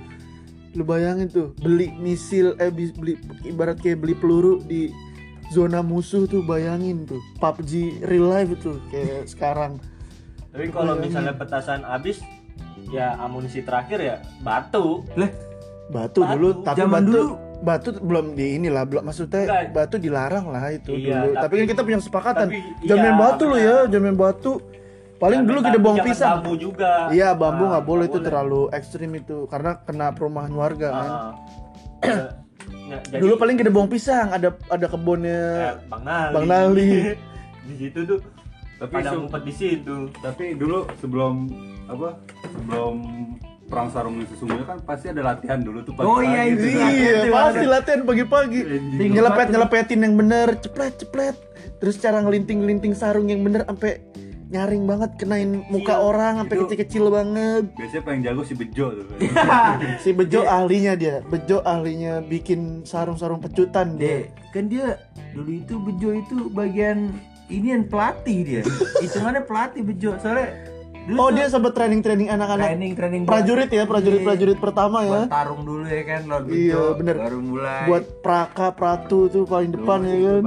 Lu 0.72 0.82
bayangin 0.82 1.26
tuh 1.26 1.46
beli 1.56 1.92
misil 1.94 2.52
eh 2.56 2.68
bis- 2.68 2.92
beli 2.92 3.16
ibarat 3.42 3.76
kayak 3.76 3.98
beli 3.98 4.12
peluru 4.12 4.60
di 4.60 4.92
zona 5.48 5.80
musuh 5.80 6.26
tuh 6.26 6.42
bayangin 6.42 7.04
tuh. 7.04 7.20
PUBG 7.38 8.02
real 8.02 8.26
life 8.26 8.52
tuh 8.58 8.76
kayak 8.88 9.24
sekarang. 9.26 9.78
Tapi 10.50 10.68
kalau 10.68 10.96
misalnya 10.96 11.32
petasan 11.32 11.84
habis 11.84 12.20
ya 12.88 13.16
amunisi 13.18 13.60
terakhir 13.60 13.98
ya 13.98 14.16
batu. 14.40 15.04
Lah, 15.14 15.28
batu, 15.88 16.22
Batu. 16.22 16.32
dulu 16.32 16.48
tapi 16.62 16.78
Zaman 16.82 17.02
batu 17.02 17.12
dulu. 17.12 17.24
Batu 17.58 17.88
belum 17.94 18.32
di 18.32 18.56
inilah 18.56 18.84
belum 18.84 19.02
maksudnya 19.02 19.42
Enggak. 19.42 19.62
batu 19.72 19.96
dilarang 19.96 20.46
lah 20.46 20.68
itu 20.68 20.92
Iya, 20.92 21.24
dulu 21.24 21.28
tapi, 21.30 21.40
tapi- 21.40 21.56
kan 21.56 21.66
kita 21.66 21.82
punya 21.82 21.98
kesepakatan 21.98 22.46
tapi 22.46 22.58
jangan 22.84 23.04
iya, 23.06 23.18
batu 23.18 23.42
lo 23.44 23.56
ya 23.56 23.76
main 23.96 24.14
batu 24.14 24.52
paling 25.16 25.40
dulu 25.42 25.58
kita 25.62 25.78
buang 25.78 25.98
pisang 26.02 26.36
Bambu 26.38 26.52
juga. 26.54 27.08
iya 27.08 27.32
bambu 27.32 27.64
Nah, 27.64 27.70
nggak 27.72 27.84
boleh 27.84 28.04
nggak 28.04 28.12
itu 28.12 28.18
terlalu 28.22 28.62
ekstrim 28.70 29.10
itu 29.14 29.36
karena 29.46 29.80
kena 29.80 30.06
perumahan 30.10 30.52
warga 30.52 30.88
kan 30.90 31.10
Ah, 31.10 31.16
ah. 31.16 31.32
Ya, 32.86 33.02
jadi- 33.04 33.18
dulu 33.18 33.34
paling 33.34 33.56
kita 33.56 33.66
buang 33.68 33.88
pisang 33.88 34.30
ada 34.30 34.54
ada 34.68 34.86
eh, 34.86 34.90
kebunnya 34.90 35.42
Bang 35.86 36.02
Nali. 36.02 36.32
Bang 36.32 36.46
Nali. 36.46 36.90
di 37.66 37.74
situ 37.76 37.98
tuh 38.04 38.18
Tapi 38.76 38.92
pada 38.92 39.10
se- 39.10 39.16
ngumpet 39.16 39.42
di 39.42 39.52
situ. 39.52 39.96
tapi 40.16 40.54
dulu 40.54 40.86
sebelum 40.96 41.50
apa? 41.86 42.14
Sebelum 42.44 42.94
perang 43.66 43.88
sarung 43.90 44.14
yang 44.16 44.28
sesungguhnya 44.28 44.64
kan 44.64 44.78
pasti 44.80 45.10
ada 45.10 45.22
latihan 45.24 45.58
dulu 45.58 45.82
tuh 45.82 45.92
Oh 45.98 46.22
iya, 46.22 46.46
itu 46.46 46.62
tuh. 46.64 46.78
latihan 46.78 46.92
iya 46.92 47.12
tuh, 47.18 47.32
pasti 47.32 47.58
ada. 47.60 47.72
latihan 47.74 48.00
pagi-pagi 48.02 48.60
nyelepet 48.96 49.46
nyelepetin 49.50 50.00
yang 50.00 50.14
bener 50.14 50.48
ceplet 50.56 50.94
ceplet 50.96 51.36
terus 51.76 51.98
cara 51.98 52.18
ngelinting 52.18 52.62
ngelinting 52.62 52.94
sarung 52.94 53.26
yang 53.26 53.42
bener 53.42 53.66
sampai 53.66 54.00
nyaring 54.46 54.86
banget 54.86 55.10
kenain 55.18 55.66
muka 55.66 55.90
Kecil. 55.92 56.06
orang 56.06 56.32
sampai 56.38 56.56
kecil-kecil 56.56 57.04
banget 57.10 57.64
Biasanya 57.74 58.02
paling 58.02 58.22
jago 58.22 58.42
si 58.46 58.54
Bejo 58.54 58.86
tuh. 58.94 59.06
si 60.02 60.10
Bejo 60.14 60.40
ahlinya 60.46 60.94
dia 60.94 61.18
Bejo 61.26 61.66
ahlinya 61.66 62.22
bikin 62.22 62.86
sarung-sarung 62.86 63.42
pecutan 63.42 63.98
dia 63.98 64.30
kan 64.54 64.70
dia 64.70 65.02
dulu 65.34 65.50
itu 65.50 65.74
Bejo 65.76 66.08
itu 66.14 66.36
bagian 66.48 67.10
ini 67.46 67.70
yang 67.70 67.86
pelatih 67.86 68.38
dia. 68.42 68.62
Hitungannya 69.02 69.42
pelatih 69.42 69.82
Bejo. 69.82 70.18
Soalnya 70.18 70.50
dulu 71.06 71.16
oh 71.16 71.28
tuh 71.28 71.34
dia 71.34 71.46
sempat 71.46 71.72
training-training 71.72 72.28
anak-anak 72.28 72.66
training 72.68 72.92
training 72.92 73.22
prajurit 73.22 73.70
ya 73.70 73.84
prajurit-prajurit 73.84 74.58
pertama 74.58 74.98
ya 75.00 75.22
buat 75.22 75.30
tarung 75.30 75.62
dulu 75.62 75.84
ya 75.84 76.02
kan 76.04 76.20
lawan 76.24 76.42
Bejo. 76.44 76.56
Iya, 76.56 76.82
bener. 76.94 77.16
Baru 77.20 77.38
mulai. 77.40 77.82
buat 77.86 78.04
praka 78.20 78.68
pratu 78.70 79.18
tuh 79.26 79.44
paling 79.44 79.70
depan 79.70 79.98
ya 80.02 80.16
kan 80.18 80.42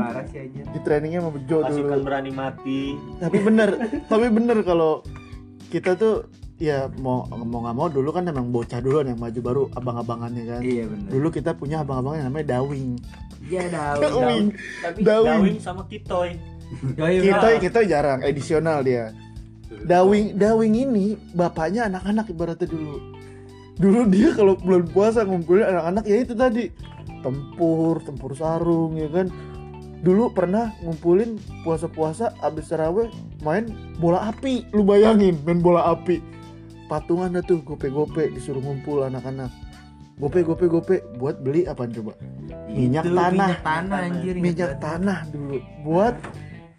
di 0.52 0.80
trainingnya 0.80 1.20
sama 1.20 1.32
Bejo 1.34 1.58
Pasukan 1.62 1.80
dulu 1.90 2.04
berani 2.04 2.32
mati. 2.32 2.82
tapi 3.18 3.38
bener 3.40 3.70
tapi 4.06 4.26
bener 4.28 4.58
kalau 4.62 5.00
kita 5.68 5.94
tuh 5.94 6.28
ya 6.58 6.92
mau 6.94 7.24
mau 7.30 7.64
nggak 7.64 7.72
mau 7.74 7.88
dulu 7.88 8.12
kan 8.12 8.28
emang 8.28 8.50
bocah 8.50 8.78
duluan 8.78 9.08
yang 9.08 9.16
maju 9.16 9.40
baru 9.40 9.64
abang-abangannya 9.72 10.44
kan 10.46 10.60
Iya 10.60 10.84
benar. 10.86 11.08
dulu 11.08 11.28
kita 11.30 11.52
punya 11.54 11.80
abang-abang 11.80 12.20
yang 12.20 12.28
namanya 12.28 12.60
dawing 12.60 13.00
Iya 13.42 13.64
dah. 13.74 13.96
dawing 13.96 14.46
Tapi 14.84 15.00
Dawing. 15.00 15.40
dawing 15.40 15.58
sama 15.58 15.88
kitoy. 15.88 16.36
kita 17.00 17.48
kita 17.58 17.80
jarang 17.82 18.20
edisional 18.22 18.84
dia 18.84 19.16
dawing 19.86 20.38
dawing 20.38 20.74
ini 20.76 21.18
bapaknya 21.38 21.86
anak-anak 21.90 22.30
ibaratnya 22.30 22.68
dulu. 22.70 22.98
Dulu 23.80 24.00
dia 24.12 24.36
kalau 24.36 24.60
bulan 24.60 24.84
puasa 24.92 25.24
ngumpulin 25.24 25.64
anak-anak 25.64 26.04
ya 26.10 26.18
itu 26.26 26.34
tadi. 26.36 26.66
Tempur 27.24 28.00
tempur 28.04 28.32
sarung 28.36 28.98
ya 29.00 29.08
kan? 29.08 29.28
Dulu 30.00 30.32
pernah 30.32 30.72
ngumpulin 30.84 31.36
puasa-puasa 31.64 32.32
abis 32.44 32.72
taraweh 32.72 33.08
main 33.44 33.68
bola 34.00 34.32
api. 34.32 34.68
Lu 34.76 34.84
bayangin 34.84 35.40
main 35.48 35.60
bola 35.64 35.96
api. 35.96 36.20
Patungan 36.90 37.38
dah 37.38 37.44
tuh 37.46 37.62
gope-gope 37.62 38.34
disuruh 38.34 38.64
ngumpul 38.64 39.06
anak-anak. 39.06 39.52
Gope 40.20 40.44
gope 40.44 40.68
gope 40.68 40.96
buat 41.16 41.40
beli 41.40 41.64
apa 41.64 41.88
coba? 41.88 42.12
Minyak 42.68 43.08
Itu, 43.08 43.16
tanah. 43.16 43.32
minyak 43.32 43.62
tanah 43.64 44.00
anjir 44.04 44.36
minyak 44.36 44.70
banget. 44.76 44.84
tanah 44.84 45.20
dulu. 45.32 45.58
Buat 45.88 46.16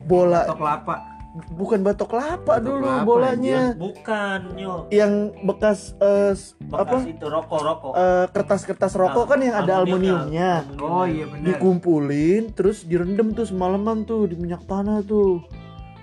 bola 0.04 0.44
kelapa 0.52 0.96
bukan 1.30 1.80
batok 1.80 2.10
kelapa 2.10 2.58
Batok 2.58 2.64
dulu 2.64 2.82
kelapa, 2.82 3.06
bolanya. 3.06 3.60
Bukan, 3.72 4.40
yo. 4.54 4.74
yang 4.90 5.30
bekas 5.44 5.94
eh, 5.96 6.34
s- 6.34 6.58
Bekas 6.58 6.82
apa? 6.82 7.06
itu 7.06 7.22
rokok-rokok. 7.24 7.92
eh, 7.92 8.26
kertas-kertas 8.28 8.92
rokok 8.94 9.24
kan 9.26 9.38
yang 9.38 9.56
ada 9.56 9.78
aluminiumnya. 9.78 10.66
oh 10.76 11.06
iya 11.06 11.24
benar. 11.24 11.46
Dikumpulin 11.46 12.50
terus 12.50 12.82
direndam 12.82 13.30
tuh 13.30 13.44
semalaman 13.44 14.02
tuh 14.02 14.26
di 14.26 14.34
minyak 14.34 14.66
tanah 14.66 15.00
tuh. 15.00 15.38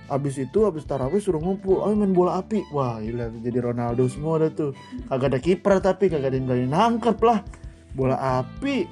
Abis 0.08 0.40
itu 0.40 0.64
abis 0.64 0.88
tarawih 0.88 1.20
suruh 1.20 1.38
ngumpul 1.38 1.84
ayo 1.84 1.92
main 1.94 2.16
bola 2.16 2.40
api. 2.40 2.64
Wah 2.70 2.96
gila 2.98 3.28
jadi 3.38 3.60
Ronaldo 3.62 4.08
semua 4.08 4.40
dah 4.40 4.50
tuh. 4.50 4.72
Kagak 5.06 5.28
ada 5.28 5.40
kiper 5.40 5.76
tapi 5.80 6.08
kagak 6.08 6.32
ada 6.32 6.36
yang 6.36 6.48
berani 6.48 6.68
nangkep 6.68 7.18
lah. 7.20 7.44
Bola 7.92 8.16
api. 8.40 8.88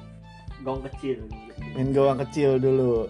Gong 0.60 0.84
kecil. 0.84 1.24
main 1.72 1.88
gawang 1.90 2.20
kecil 2.20 2.56
dulu 2.56 3.08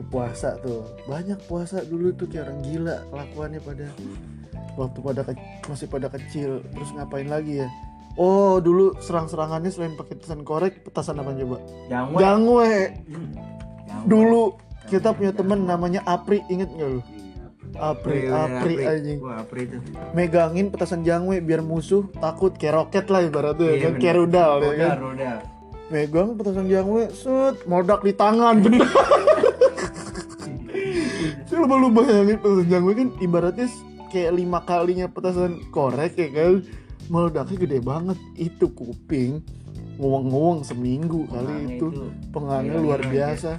itu 0.00 0.06
puasa 0.06 0.56
tuh. 0.58 0.80
Banyak 1.04 1.44
puasa 1.44 1.84
dulu 1.84 2.08
tuh 2.10 2.24
kayak 2.24 2.48
orang 2.48 2.60
gila 2.62 2.96
kelakuannya 3.06 3.60
pada 3.60 3.86
waktu 4.74 4.98
pada 4.98 5.20
ke- 5.22 5.36
masih 5.66 5.86
pada 5.86 6.08
kecil. 6.08 6.64
Terus 6.66 6.90
ngapain 6.90 7.28
lagi 7.28 7.60
ya? 7.60 7.68
Oh 8.16 8.58
dulu 8.58 8.96
serang-serangannya 8.98 9.68
selain 9.68 9.94
pakai 9.94 10.16
petasan 10.16 10.40
korek 10.40 10.82
petasan 10.82 11.16
apa 11.16 11.30
coba? 11.32 11.56
Jangwe 11.86 12.18
jangwe 12.18 12.72
Jangwe. 13.86 14.08
dulu 14.08 14.42
kita 14.86 15.12
punya 15.12 15.30
temen 15.30 15.62
namanya 15.62 16.00
Apri 16.02 16.40
inget 16.46 16.66
nggak 16.68 16.90
lu? 16.90 17.00
Apri. 17.72 18.18
Wih, 18.18 18.26
wih, 18.26 18.34
Apri. 18.50 18.74
Anjing. 18.82 19.18
Wah, 19.20 19.36
Apri 19.38 19.60
itu. 19.62 19.78
megangin 20.10 20.66
petasan 20.68 21.00
jangwe 21.00 21.38
biar 21.38 21.60
musuh 21.60 22.08
takut 22.16 22.50
kayak 22.52 22.74
roket 22.76 23.06
lah 23.06 23.22
ibaratnya 23.22 23.68
Iya, 23.68 23.78
kan 23.84 23.92
kayak 23.96 24.16
rudal 24.16 24.52
ya 24.58 24.72
kan? 24.74 24.96
megang 25.86 26.34
petasan 26.34 26.66
jangwe 26.66 27.10
set 27.10 27.62
meledak 27.64 28.00
di 28.00 28.12
tangan 28.12 28.58
bener 28.58 28.86
Coba 31.50 31.74
lu 31.74 31.80
lu 31.80 31.88
bayangin 31.92 32.38
petasan 32.38 32.66
jangwe 32.68 32.92
kan 32.94 33.08
ibaratnya 33.18 33.66
kayak 34.08 34.32
lima 34.32 34.58
kalinya 34.62 35.06
petasan 35.06 35.52
korek 35.68 36.14
ya 36.14 36.28
kan 36.30 36.62
meledaknya 37.06 37.56
gede 37.58 37.78
banget 37.80 38.18
itu 38.36 38.70
kuping 38.70 39.42
nguang-nguang 39.96 40.62
seminggu 40.62 41.26
kali 41.26 41.44
Pengangnya 41.44 41.74
itu 41.74 41.86
pengangnya 42.30 42.72
Gila, 42.72 42.84
luar 42.84 43.00
biasa 43.04 43.50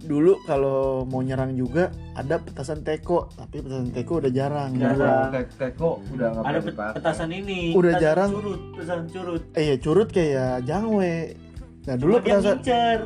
dulu 0.00 0.32
kalau 0.42 1.04
mau 1.04 1.20
nyerang 1.20 1.52
juga 1.52 1.88
ada 2.14 2.40
petasan 2.40 2.80
teko 2.80 3.28
tapi 3.30 3.60
petasan 3.60 3.92
teko 3.92 4.12
udah 4.18 4.32
jarang 4.32 4.72
Jarang. 4.74 5.28
Te- 5.30 5.52
Teko 5.54 6.00
udah 6.08 6.26
nggak 6.32 6.44
Ada 6.46 6.58
dipakai. 6.62 6.94
petasan 6.96 7.30
ini. 7.30 7.60
Udah 7.70 7.92
petasan 7.92 8.02
jarang. 8.02 8.30
Curut, 8.32 8.60
petasan 8.72 9.00
curut. 9.06 9.42
eh 9.52 9.64
ya 9.66 9.76
curut 9.76 10.08
kayak 10.08 10.64
jangwe 10.64 11.36
nah 11.82 11.94
dulu 11.94 12.12
Cuma 12.14 12.24
petasan 12.24 12.56
ngincer. 12.58 12.98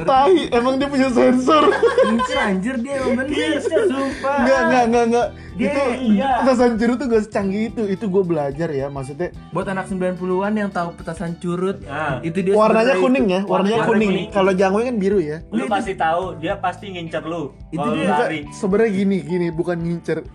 Tahi 0.00 0.50
emang 0.50 0.74
dia 0.76 0.86
punya 0.86 1.08
sensor 1.08 1.66
Ngincer 2.04 2.38
anjir 2.38 2.74
dia 2.78 2.94
emang 3.00 3.24
bener. 3.24 3.58
Sumpah. 3.60 4.36
enggak 4.38 4.60
enggak 4.60 4.82
enggak 4.84 5.04
enggak 5.04 5.28
Dia- 5.54 5.70
itu 5.70 5.82
iya. 6.12 6.30
petasan 6.40 6.74
curut 6.74 6.96
tuh 6.96 7.06
gak 7.06 7.22
secanggih 7.22 7.62
itu 7.68 7.82
itu 7.86 8.04
gue 8.04 8.22
belajar 8.24 8.68
ya 8.68 8.86
maksudnya 8.88 9.30
Buat 9.50 9.66
anak 9.68 9.86
90-an 9.86 10.52
yang 10.52 10.66
tahu 10.68 10.88
petasan 10.94 11.38
curut, 11.38 11.78
Nah, 11.80 12.18
itu 12.20 12.38
dia 12.40 12.52
warnanya 12.52 12.94
kuning 12.96 13.26
ya 13.28 13.40
warnanya 13.40 13.46
Warnanya 13.46 13.80
kuning 13.84 14.10
kuning. 14.10 14.26
kalau 14.30 14.50
jangwe 14.50 14.82
kan 14.84 14.96
biru 14.96 15.18
ya 15.18 15.38
lu 15.48 15.64
pasti 15.66 15.94
tahu 15.94 16.34
dia 16.36 16.54
pasti 16.56 16.90
ngincer 16.90 17.22
lu. 17.22 17.54
Itu 17.70 17.86
dia. 17.92 18.10
lari. 18.10 18.40
sebenarnya 18.50 18.90
gini 18.92 19.16
gini 19.20 19.46
bukan 19.48 19.78
ngincer 19.78 20.26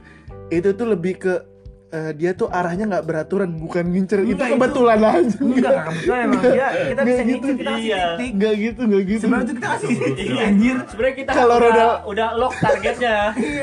itu 0.49 0.69
tuh 0.71 0.88
lebih 0.88 1.19
ke 1.19 1.34
eh, 1.89 2.12
dia 2.13 2.32
tuh 2.32 2.45
arahnya 2.47 2.86
nggak 2.86 3.02
beraturan 3.04 3.49
bukan 3.56 3.82
ngincer 3.88 4.21
itu 4.21 4.32
Enggak, 4.32 4.45
itu- 4.45 4.56
kebetulan 4.56 4.99
aja 5.02 5.17
Enggak, 5.36 5.41
enggak 5.41 5.84
kebetulan 5.84 6.19
emang 6.21 6.41
dia 6.43 6.67
kita 6.69 7.02
bisa 7.02 7.02
Nggak 7.02 7.17
gitu. 7.19 7.25
ngincer 7.25 7.49
kita 7.49 7.69
kasih 7.69 7.82
Iya. 7.82 8.04
titik. 8.12 8.32
nggak 8.32 8.54
gitu 8.56 8.82
nggak 8.84 9.04
gitu 9.04 9.19
Sebenarnya 9.19 9.43
tuh 9.43 9.56
kita 9.56 9.67
kasih 9.69 9.88
titik 9.89 10.28
anjir. 10.39 10.75
Sebenarnya 10.86 11.15
kita 11.17 11.32
Kalau 11.32 11.56
udah, 11.56 11.65
roda- 11.65 11.99
udah 12.06 12.28
lock 12.36 12.54
targetnya. 12.56 13.15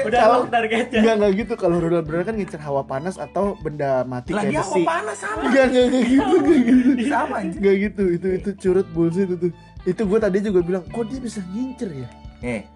udah 0.03 0.21
Kalau- 0.21 0.35
lock 0.37 0.49
targetnya. 0.49 0.99
Enggak 0.99 1.15
enggak 1.17 1.33
gitu 1.37 1.53
kalau 1.57 1.77
rudal 1.79 2.03
bener 2.03 2.23
kan 2.23 2.35
ngincer 2.35 2.61
hawa 2.61 2.83
panas 2.83 3.17
atau 3.17 3.45
benda 3.57 3.91
mati 4.03 4.31
Lah 4.31 4.43
kayak 4.43 4.51
dia 4.51 4.61
besi. 4.61 4.73
kok 4.73 4.87
panas 4.87 5.17
sama. 5.17 5.41
Enggak 5.43 5.65
enggak 5.67 5.85
enggak 5.87 6.05
gitu 6.05 6.35
enggak 6.37 6.61
gitu. 6.61 6.91
Sama 7.07 7.35
anjir. 7.39 7.57
Enggak 7.57 7.77
gitu. 7.81 8.03
Itu 8.09 8.27
itu 8.33 8.51
curut 8.57 8.87
bullshit 8.91 9.29
itu. 9.29 9.49
Itu 9.85 10.03
gue 10.03 10.19
tadi 10.19 10.39
juga 10.41 10.61
bilang, 10.61 10.83
kok 10.85 11.07
dia 11.07 11.21
bisa 11.21 11.39
ngincer 11.47 11.91
ya? 11.95 12.09
Eh, 12.43 12.67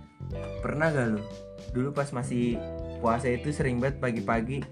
pernah 0.60 0.86
gak 0.88 1.06
lu? 1.08 1.20
Dulu 1.70 1.88
pas 1.90 2.06
masih 2.08 2.54
puasa 2.98 3.26
itu 3.26 3.50
sering 3.50 3.78
banget 3.78 3.98
pagi-pagi 3.98 4.62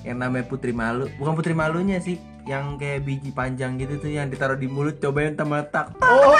yang 0.00 0.16
namanya 0.16 0.44
putri 0.44 0.70
malu, 0.70 1.10
bukan 1.14 1.32
putri 1.32 1.52
malunya 1.52 1.98
sih, 1.98 2.16
yang 2.42 2.76
kayak 2.76 3.02
biji 3.02 3.30
panjang 3.30 3.76
gitu 3.76 3.98
tuh 3.98 4.08
yang 4.08 4.26
ditaruh 4.26 4.54
di 4.54 4.66
mulut 4.66 4.96
cobain 4.96 5.32
sama 5.32 5.60
letak. 5.60 5.92
Oh. 6.00 6.32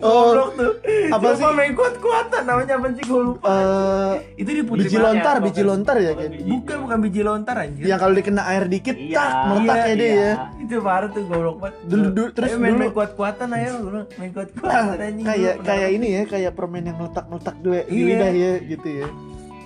oh, 0.00 0.26
Goblok 0.28 0.50
tuh. 0.56 0.72
apa 1.08 1.22
Coba 1.22 1.36
sih? 1.36 1.44
main 1.52 1.72
kuat-kuatan 1.72 2.42
namanya 2.42 2.74
apa 2.74 2.88
sih 2.92 3.04
gue 3.04 3.20
lupa. 3.22 3.46
eh 3.46 4.14
Itu 4.36 4.50
di 4.50 4.62
putri 4.64 4.86
biji 4.86 4.96
malu. 4.96 5.06
lontar, 5.08 5.34
bukan. 5.36 5.46
biji 5.46 5.62
lontar 5.62 5.96
ya 5.96 6.02
Bukan 6.08 6.18
kayak. 6.18 6.32
biji. 6.32 6.48
Bukan 6.50 6.76
bukan 6.80 6.98
biji 7.00 7.20
lontar 7.22 7.56
anjir. 7.60 7.82
Yang 7.84 7.98
kalau 8.00 8.14
dikena 8.16 8.42
air 8.44 8.64
dikit, 8.66 8.96
Iya, 8.96 9.14
tak 9.14 9.30
meletak 9.44 9.76
iya, 9.76 9.84
ya 9.84 9.94
dia 9.94 10.08
iya. 10.08 10.18
ya. 10.18 10.34
itu 10.58 10.74
parah 10.80 11.08
tuh 11.08 11.22
goblok 11.24 11.56
banget. 11.60 11.74
Dulu- 11.84 12.10
dulu- 12.10 12.32
terus 12.32 12.48
ayo 12.48 12.56
main, 12.56 12.70
dulu- 12.70 12.80
main 12.80 12.92
kuat-kuatan 12.92 13.48
ayo 13.52 13.70
bilang, 13.80 14.06
main 14.12 14.30
kuat-kuatan 14.32 14.96
anjing. 14.98 15.24
kayak 15.24 15.54
kayak 15.60 15.88
ini 15.92 16.06
ya, 16.08 16.22
kayak 16.24 16.52
permen 16.52 16.82
yang 16.84 16.96
meletak-meletak 16.96 17.54
di 17.56 17.68
Iya. 17.68 18.02
lidah 18.08 18.32
ya 18.32 18.52
gitu 18.64 18.88
ya. 18.88 19.08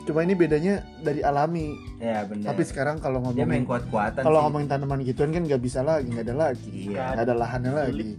Cuma 0.06 0.22
ini 0.22 0.32
bedanya 0.32 0.74
dari 1.02 1.18
alami. 1.20 1.74
Ya 1.98 2.22
benar. 2.22 2.54
Tapi 2.54 2.62
sekarang 2.62 2.96
kalau 2.96 3.18
dia 3.26 3.42
main 3.42 3.60
ngomongin 3.60 3.66
kuat-kuatan 3.66 4.22
kalau 4.22 4.38
sih. 4.38 4.44
ngomongin 4.46 4.68
tanaman 4.70 4.98
gituan 5.02 5.30
kan 5.30 5.42
nggak 5.42 5.58
bisa 5.58 5.82
lagi, 5.82 6.06
nggak 6.06 6.24
ada 6.24 6.36
lagi. 6.40 6.70
Iya. 6.70 7.04
Nggak 7.12 7.24
ada 7.26 7.34
lahannya 7.34 7.72
lagi. 7.74 8.10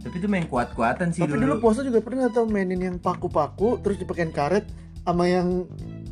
Tapi 0.00 0.14
itu 0.16 0.26
main 0.26 0.44
kuat-kuatan 0.44 1.06
sih 1.10 1.20
Tapi 1.20 1.36
dulu 1.38 1.60
puasa 1.60 1.80
juga 1.80 2.00
pernah 2.00 2.28
tau 2.28 2.44
mainin 2.44 2.76
yang 2.78 2.96
paku-paku 2.98 3.80
terus 3.80 3.96
dipakein 3.96 4.28
karet 4.28 4.64
sama 5.00 5.24
yang 5.24 5.64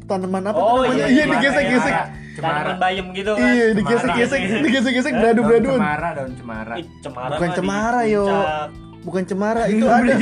tanaman 0.03 0.45
apa 0.47 0.57
Oh, 0.57 0.81
namanya? 0.81 0.93
iya, 0.93 1.07
Iya, 1.07 1.09
iya, 1.09 1.25
digesek-gesek. 1.31 1.93
iya. 1.93 2.05
Cemara. 2.33 2.53
Tanaman 2.59 2.77
bayam 2.79 3.07
gitu 3.13 3.31
kan. 3.33 3.45
Iya, 3.47 3.65
digesek-gesek, 3.73 4.41
digesek-gesek 4.61 5.13
beradu-braduan. 5.15 5.77
Daun 5.77 5.81
cemara, 5.81 6.09
daun 6.13 6.33
cemara. 6.35 6.75
Ih, 6.77 6.87
cemara 7.01 7.33
Bukan 7.37 7.51
cemara, 7.53 8.01
yo. 8.05 8.25
puncak. 8.25 8.69
Bukan 9.03 9.23
cemara, 9.27 9.67
itu 9.67 9.83
ada. 9.87 10.15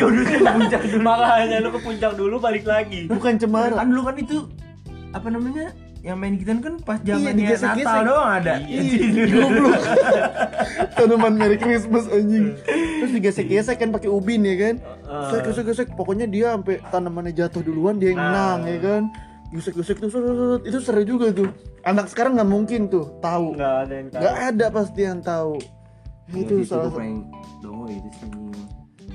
puncak 0.57 0.83
dulu. 0.89 1.05
Makanya 1.05 1.57
lu 1.61 1.69
ke 1.69 1.81
puncak 1.85 2.13
dulu 2.17 2.37
balik 2.41 2.65
lagi. 2.65 3.05
Bukan 3.13 3.37
cemara. 3.37 3.77
Kan 3.77 3.93
dulu 3.93 4.03
kan 4.09 4.17
itu 4.17 4.37
apa 5.13 5.29
namanya? 5.29 5.77
Yang 6.01 6.17
main 6.17 6.35
gituan 6.41 6.59
kan 6.65 6.75
pas 6.81 6.97
zamannya 7.05 7.45
digesek-gesek. 7.45 7.85
Natal 7.85 8.05
doang 8.09 8.31
ada. 8.41 8.53
Iya, 8.65 9.25
goblok. 9.37 9.81
Tanaman 10.97 11.33
Merry 11.37 11.59
Christmas 11.61 12.09
anjing. 12.09 12.57
Terus 12.65 13.13
digesek-gesek 13.21 13.77
kan 13.77 13.93
pakai 13.93 14.09
ubin 14.09 14.41
ya 14.41 14.57
kan? 14.57 14.75
Gesek, 15.29 15.41
gesek, 15.53 15.65
gesek. 15.69 15.89
Pokoknya 15.93 16.25
dia 16.25 16.57
sampai 16.57 16.81
tanamannya 16.89 17.37
jatuh 17.37 17.61
duluan 17.61 18.01
dia 18.01 18.17
yang 18.17 18.21
menang 18.21 18.61
ya 18.65 18.79
kan? 18.81 19.03
Gesek-gesek 19.53 20.01
tuh, 20.01 20.09
itu 20.65 20.79
seru 20.81 21.05
juga 21.05 21.37
tuh. 21.37 21.53
Anak 21.85 22.09
sekarang 22.09 22.41
nggak 22.41 22.49
mungkin 22.49 22.89
tuh 22.89 23.21
tahu. 23.21 23.53
Enggak 23.61 23.75
ada 23.85 23.93
yang 23.93 24.09
tahu. 24.09 24.21
Nggak 24.25 24.37
ada 24.41 24.67
pasti 24.73 25.01
yang 25.05 25.21
tahu. 25.21 25.53
Itu 26.33 26.55
salah 26.65 26.89
satu. 26.97 27.40
Sih. 27.93 28.01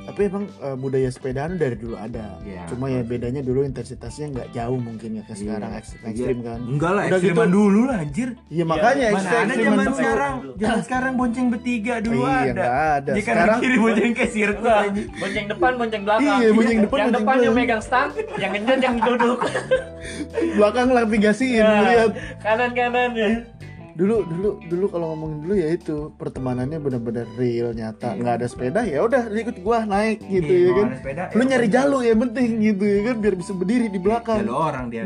Tapi 0.05 0.29
emang 0.29 0.45
eh, 0.45 0.77
budaya 0.77 1.09
sepedaan 1.09 1.57
dari 1.57 1.73
dulu 1.73 1.97
ada. 1.97 2.37
Iya. 2.39 2.69
Cuma 2.69 2.85
ya 2.87 3.01
bedanya 3.01 3.41
dulu 3.41 3.65
intensitasnya 3.65 4.29
nggak 4.29 4.47
jauh 4.53 4.77
mungkin 4.77 5.17
ya 5.17 5.23
ke 5.25 5.33
sekarang 5.33 5.65
Iya. 5.67 5.81
ekstrim, 5.81 6.01
ekstrim 6.05 6.37
kan. 6.45 6.59
Enggak 6.61 6.91
lah, 6.93 7.03
Udah 7.03 7.17
ekstriman 7.17 7.41
gitu- 7.41 7.55
dulu 7.57 7.81
lah 7.81 7.97
anjir. 7.97 8.29
Iya 8.45 8.63
makanya 8.65 8.85
Mana 9.01 9.09
ekstrim 9.09 9.33
ada 9.33 9.49
ekstriman 9.49 9.65
zaman 9.65 9.81
dulu. 9.81 9.97
sekarang. 9.97 10.33
Zaman 10.53 10.81
sekarang 10.85 11.13
bonceng 11.17 11.47
bertiga 11.49 11.95
dulu 11.99 12.21
Iya, 12.21 12.37
ada. 12.45 12.63
ada. 12.93 13.11
Di 13.11 13.21
kanan 13.23 13.25
Sekarang- 13.25 13.59
kiri 13.59 13.77
bonceng 13.79 14.11
kayak 14.13 14.29
sirkus 14.29 14.87
bonceng 15.15 15.45
depan, 15.49 15.71
bonceng 15.75 16.01
belakang. 16.05 16.21
Iya, 16.37 16.47
bonceng 16.51 16.53
depan, 16.77 16.77
yang 16.77 17.09
bonceng 17.09 17.13
depan 17.17 17.35
yang 17.41 17.53
megang 17.55 17.81
stang, 17.81 18.09
yang 18.37 18.51
ngenjot 18.53 18.79
yang 18.79 18.95
duduk. 19.01 19.39
Belakang 20.53 20.85
navigasiin 20.91 21.57
Ya, 21.57 21.81
lihat. 21.81 22.11
kanan-kanan 22.39 23.09
ya. 23.11 23.29
Dulu 23.95 24.27
dulu 24.27 24.49
dulu 24.67 24.85
kalau 24.91 25.15
ngomongin 25.15 25.37
dulu 25.47 25.53
ya 25.55 25.71
itu 25.71 26.11
pertemanannya 26.19 26.83
benar-benar 26.83 27.23
real 27.39 27.71
nyata. 27.71 28.19
Nggak 28.19 28.33
ada 28.43 28.47
sepeda 28.51 28.81
ya 28.83 28.99
udah 29.07 29.31
ikut 29.31 29.63
gua 29.63 29.87
naik 29.87 30.19
gitu 30.27 30.51
Iya, 30.51 30.59
ya 30.59 30.71
mau 30.71 30.75
kan. 30.75 30.87
sepeda, 30.99 31.23
Lu 31.31 31.43
ya 31.43 31.47
nyari 31.47 31.67
jalur 31.71 32.01
ya 32.03 32.13
penting 32.19 32.49
gitu 32.59 32.83
ya 32.83 32.99
kan 33.07 33.15
biar 33.23 33.35
bisa 33.39 33.51
berdiri 33.55 33.87
di 33.87 33.99
belakang. 34.03 34.39
Jalur 34.43 34.59
orang 34.59 34.85
dia. 34.91 35.03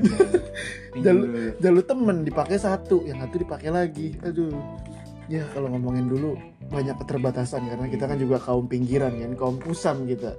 Jalur 1.05 1.29
jalur 1.61 1.83
temen 1.85 2.25
dipakai 2.25 2.57
satu, 2.57 3.05
yang 3.05 3.21
satu 3.21 3.37
dipakai 3.37 3.69
lagi. 3.69 4.17
Aduh. 4.25 4.57
Ya 5.29 5.45
kalau 5.53 5.69
ngomongin 5.69 6.09
dulu 6.09 6.33
banyak 6.73 6.97
keterbatasan 7.05 7.69
karena 7.69 7.85
kita 7.85 8.09
kan 8.09 8.17
juga 8.17 8.41
kaum 8.41 8.65
pinggiran 8.65 9.13
kan, 9.13 9.31
kaum 9.37 9.61
pusam 9.61 10.09
kita. 10.09 10.33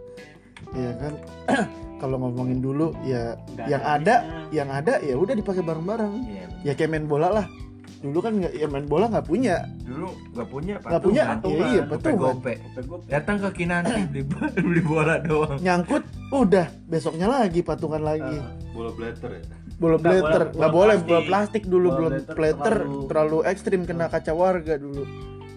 Ya 0.74 0.90
kan. 0.98 1.14
kalau 2.02 2.16
ngomongin 2.16 2.64
dulu 2.64 2.96
ya 3.04 3.36
yang 3.68 3.84
ada 3.84 4.24
yang 4.50 4.72
ada 4.72 4.98
ya 5.04 5.14
udah 5.14 5.38
dipakai 5.38 5.62
bareng-bareng. 5.62 6.14
Iya. 6.26 6.46
Ya 6.66 6.72
kayak 6.74 6.90
main 6.98 7.06
bola 7.06 7.30
lah. 7.30 7.46
Dulu 8.00 8.18
kan 8.18 8.32
nggak 8.34 8.52
ya 8.54 8.66
main 8.66 8.84
bola 8.84 9.06
nggak 9.06 9.24
punya. 9.24 9.56
Dulu 9.80 10.08
nggak 10.32 10.48
punya 10.48 10.74
Nggak 10.78 11.02
punya? 11.02 11.22
patungan, 11.30 11.52
Iya, 11.52 11.66
iya, 11.70 11.82
gope 11.82 11.92
patungan. 11.92 12.20
gope. 12.32 12.52
Sampai 12.56 12.82
gua 12.82 12.98
datang 13.06 13.36
ke 13.38 13.48
Kinanti 13.54 14.00
beli 14.10 14.22
beli 14.56 14.82
bola 14.82 15.14
doang. 15.18 15.58
Nyangkut 15.58 16.02
udah 16.30 16.66
besoknya 16.86 17.26
lagi 17.28 17.60
patungan 17.60 18.00
lagi. 18.00 18.36
Bola 18.70 18.90
blatter 18.90 19.30
ya. 19.30 19.42
bola 19.76 19.96
Nggak 19.96 20.04
boleh- 20.04 20.20
nggak 20.50 20.52
bola 20.52 20.68
boleh 20.70 20.94
plastik. 20.94 21.06
bola 21.06 21.20
plastik 21.22 21.64
dulu 21.64 21.80
Bola 21.82 21.96
belum 21.96 22.10
blater 22.10 22.34
plater 22.34 22.74
terlalu- 22.76 23.06
terlalu 23.06 23.38
ekstrim 23.46 23.80
kena 23.82 24.06
kaca 24.06 24.32
warga 24.32 24.74
dulu. 24.76 25.04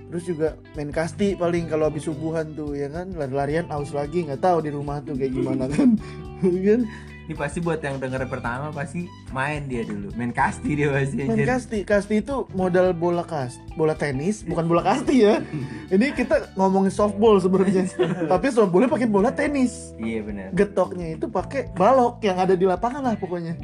Terus 0.06 0.24
juga 0.26 0.48
main 0.74 0.90
kasti 0.90 1.34
paling 1.34 1.66
kalau 1.66 1.86
habis 1.86 2.04
subuhan 2.04 2.52
tuh 2.52 2.72
ya 2.72 2.88
kan? 2.88 3.12
Lari-larian 3.12 3.66
aus 3.68 3.92
lagi 3.92 4.24
nggak 4.24 4.40
tahu 4.40 4.62
di 4.62 4.70
rumah 4.70 5.00
tuh 5.00 5.14
kayak 5.14 5.32
gimana 5.32 5.66
kan? 5.66 5.96
Kan 6.44 6.82
ini 7.24 7.34
pasti 7.40 7.64
buat 7.64 7.80
yang 7.80 8.04
denger 8.04 8.28
pertama 8.28 8.68
pasti 8.76 9.08
main 9.32 9.64
dia 9.72 9.88
dulu. 9.88 10.12
Main 10.20 10.36
kasti 10.36 10.76
dia 10.76 10.92
pasti 10.92 11.24
main 11.24 11.48
kasti. 11.48 11.80
Kasti 11.88 12.20
itu 12.20 12.44
modal 12.52 12.92
bola 12.92 13.24
kas 13.24 13.56
bola 13.80 13.96
tenis 13.96 14.44
bukan 14.44 14.68
bola 14.68 14.84
kasti 14.84 15.24
ya. 15.24 15.40
Ini 15.88 16.12
kita 16.12 16.52
ngomongin 16.60 16.92
softball 16.92 17.40
sebenarnya. 17.40 17.88
Tapi 18.32 18.46
softballnya 18.52 18.92
pakai 18.92 19.08
bola 19.08 19.32
tenis. 19.32 19.96
Iya 19.96 20.20
benar. 20.28 20.48
Getoknya 20.52 21.16
itu 21.16 21.32
pakai 21.32 21.72
balok 21.72 22.20
yang 22.28 22.44
ada 22.44 22.60
di 22.60 22.68
lapangan 22.68 23.00
lah 23.00 23.16
pokoknya. 23.16 23.56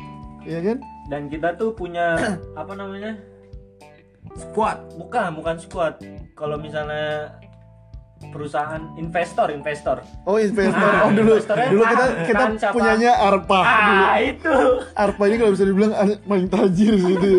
Ya 0.47 0.63
kan? 0.63 0.79
Dan 1.11 1.27
kita 1.27 1.59
tuh 1.59 1.75
punya 1.75 2.15
apa 2.61 2.71
namanya? 2.79 3.19
Squad. 4.39 4.95
Bukan 4.95 5.35
bukan 5.35 5.55
squad. 5.59 5.99
Kalau 6.39 6.55
misalnya 6.55 7.35
perusahaan 8.27 8.83
investor 8.99 9.47
investor. 9.49 10.03
Oh 10.27 10.35
investor. 10.35 10.91
Ah, 10.91 11.07
oh 11.07 11.11
dulu. 11.15 11.39
dulu 11.39 11.83
kita 11.87 11.95
kan 11.95 12.11
kita 12.27 12.43
siapa? 12.59 12.75
punyanya 12.75 13.11
Arpa. 13.15 13.59
Dulu. 13.63 14.03
ah 14.03 14.17
itu. 14.19 14.55
Arpa 14.93 15.23
ini 15.31 15.35
kalau 15.39 15.51
bisa 15.55 15.65
dibilang 15.65 15.93
an- 15.95 16.19
paling 16.21 16.47
tajir 16.51 16.93
sih 16.99 17.15
itu 17.15 17.31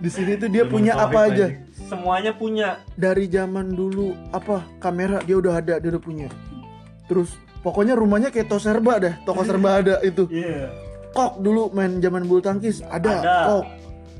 di 0.00 0.10
sini 0.12 0.32
tuh 0.36 0.48
dia 0.48 0.64
punya 0.64 0.92
apa 0.96 1.32
aja. 1.32 1.46
semuanya 1.88 2.30
punya. 2.30 2.78
Dari 2.94 3.26
zaman 3.26 3.74
dulu 3.74 4.14
apa 4.30 4.62
kamera 4.78 5.18
dia 5.24 5.36
udah 5.40 5.58
ada 5.58 5.74
dia 5.80 5.90
udah 5.90 6.02
punya. 6.02 6.28
Terus 7.10 7.34
pokoknya 7.60 7.98
rumahnya 7.98 8.30
kayak 8.30 8.46
toko 8.46 8.62
serba 8.62 9.02
dah 9.02 9.14
toko 9.26 9.42
serba 9.42 9.82
ada 9.82 9.98
itu. 10.06 10.28
Iya. 10.30 10.70
Kok 11.10 11.42
dulu 11.42 11.74
main 11.74 11.98
zaman 11.98 12.22
bulu 12.22 12.38
tangkis? 12.38 12.86
Ada, 12.86 13.10
Ada. 13.18 13.34
kok 13.50 13.64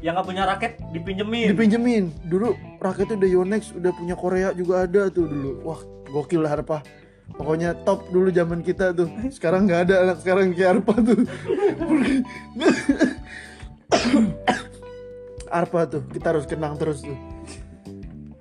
yang 0.00 0.16
nggak 0.16 0.26
punya 0.32 0.48
raket 0.48 0.80
dipinjemin. 0.96 1.52
Dipinjemin. 1.52 2.04
Dulu 2.24 2.56
raketnya 2.80 3.20
udah 3.20 3.30
Yonex 3.30 3.76
udah 3.76 3.92
punya 3.92 4.16
Korea 4.16 4.48
juga 4.56 4.88
ada 4.88 5.12
tuh 5.12 5.28
dulu. 5.28 5.60
Wah 5.64 5.80
gokil 6.08 6.40
lah 6.40 6.56
Arpa. 6.56 6.80
Pokoknya 7.36 7.76
top 7.84 8.08
dulu 8.08 8.32
zaman 8.32 8.64
kita 8.64 8.96
tuh. 8.96 9.12
Sekarang 9.28 9.68
nggak 9.68 9.80
ada 9.88 9.94
anak 10.08 10.24
sekarang 10.24 10.56
kayak 10.56 10.80
Arpa 10.80 10.94
tuh. 11.04 11.20
Arpa 15.60 15.80
tuh 15.84 16.02
kita 16.08 16.32
harus 16.32 16.48
kenang 16.48 16.80
terus 16.80 17.04
tuh. 17.04 17.18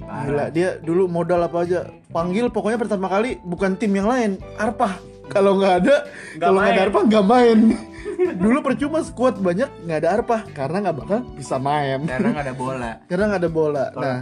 Gila, 0.10 0.50
dia 0.50 0.82
dulu 0.82 1.06
modal 1.06 1.43
apa 1.45 1.62
aja. 1.67 1.86
Panggil 2.10 2.50
pokoknya 2.50 2.82
pertama 2.82 3.06
kali 3.12 3.38
bukan 3.45 3.76
tim 3.78 3.93
yang 3.93 4.08
lain. 4.08 4.39
Arpa. 4.58 4.98
Kalau 5.30 5.62
nggak 5.62 5.86
ada 5.86 5.95
kalau 6.41 6.58
nggak 6.63 6.74
ada. 6.74 6.82
Arpa 6.89 7.00
nggak 7.06 7.26
main 7.28 7.78
dulu 8.19 8.60
percuma 8.60 8.99
squad 9.01 9.39
banyak 9.39 9.69
nggak 9.88 9.99
ada 10.03 10.10
Arpa 10.19 10.38
karena 10.51 10.77
nggak 10.84 10.97
bakal 11.03 11.19
bisa 11.34 11.55
main. 11.55 12.03
Karena 12.03 12.29
nggak 12.36 12.45
ada 12.45 12.55
bola. 12.55 12.91
Karena 13.10 13.23
nggak 13.32 13.41
ada 13.41 13.51
bola. 13.51 13.86
Nah. 13.95 14.21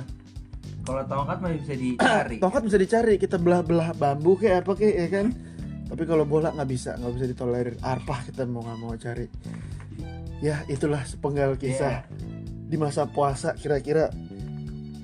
kalau 0.88 1.04
tongkat 1.04 1.38
masih 1.44 1.60
bisa 1.60 1.76
dicari. 1.84 2.36
Tongkat 2.40 2.62
bisa 2.64 2.78
dicari 2.80 3.14
kita 3.20 3.36
belah-belah 3.36 3.92
bambu 3.98 4.40
kayak 4.40 4.64
apa 4.64 4.72
kayak 4.78 4.96
ya 4.96 5.08
kan? 5.12 5.28
Tapi 5.88 6.04
kalau 6.08 6.24
bola 6.24 6.52
nggak 6.56 6.70
bisa 6.70 6.96
nggak 6.96 7.14
bisa 7.20 7.26
ditolerir. 7.28 7.76
Arpah 7.84 8.20
kita 8.24 8.48
mau 8.48 8.64
nggak 8.64 8.80
mau 8.80 8.94
cari. 8.96 9.28
Ya 10.40 10.62
itulah 10.70 11.02
sepenggal 11.04 11.58
kisah 11.58 12.06
di 12.70 12.78
masa 12.80 13.10
puasa 13.10 13.58
kira-kira. 13.58 14.08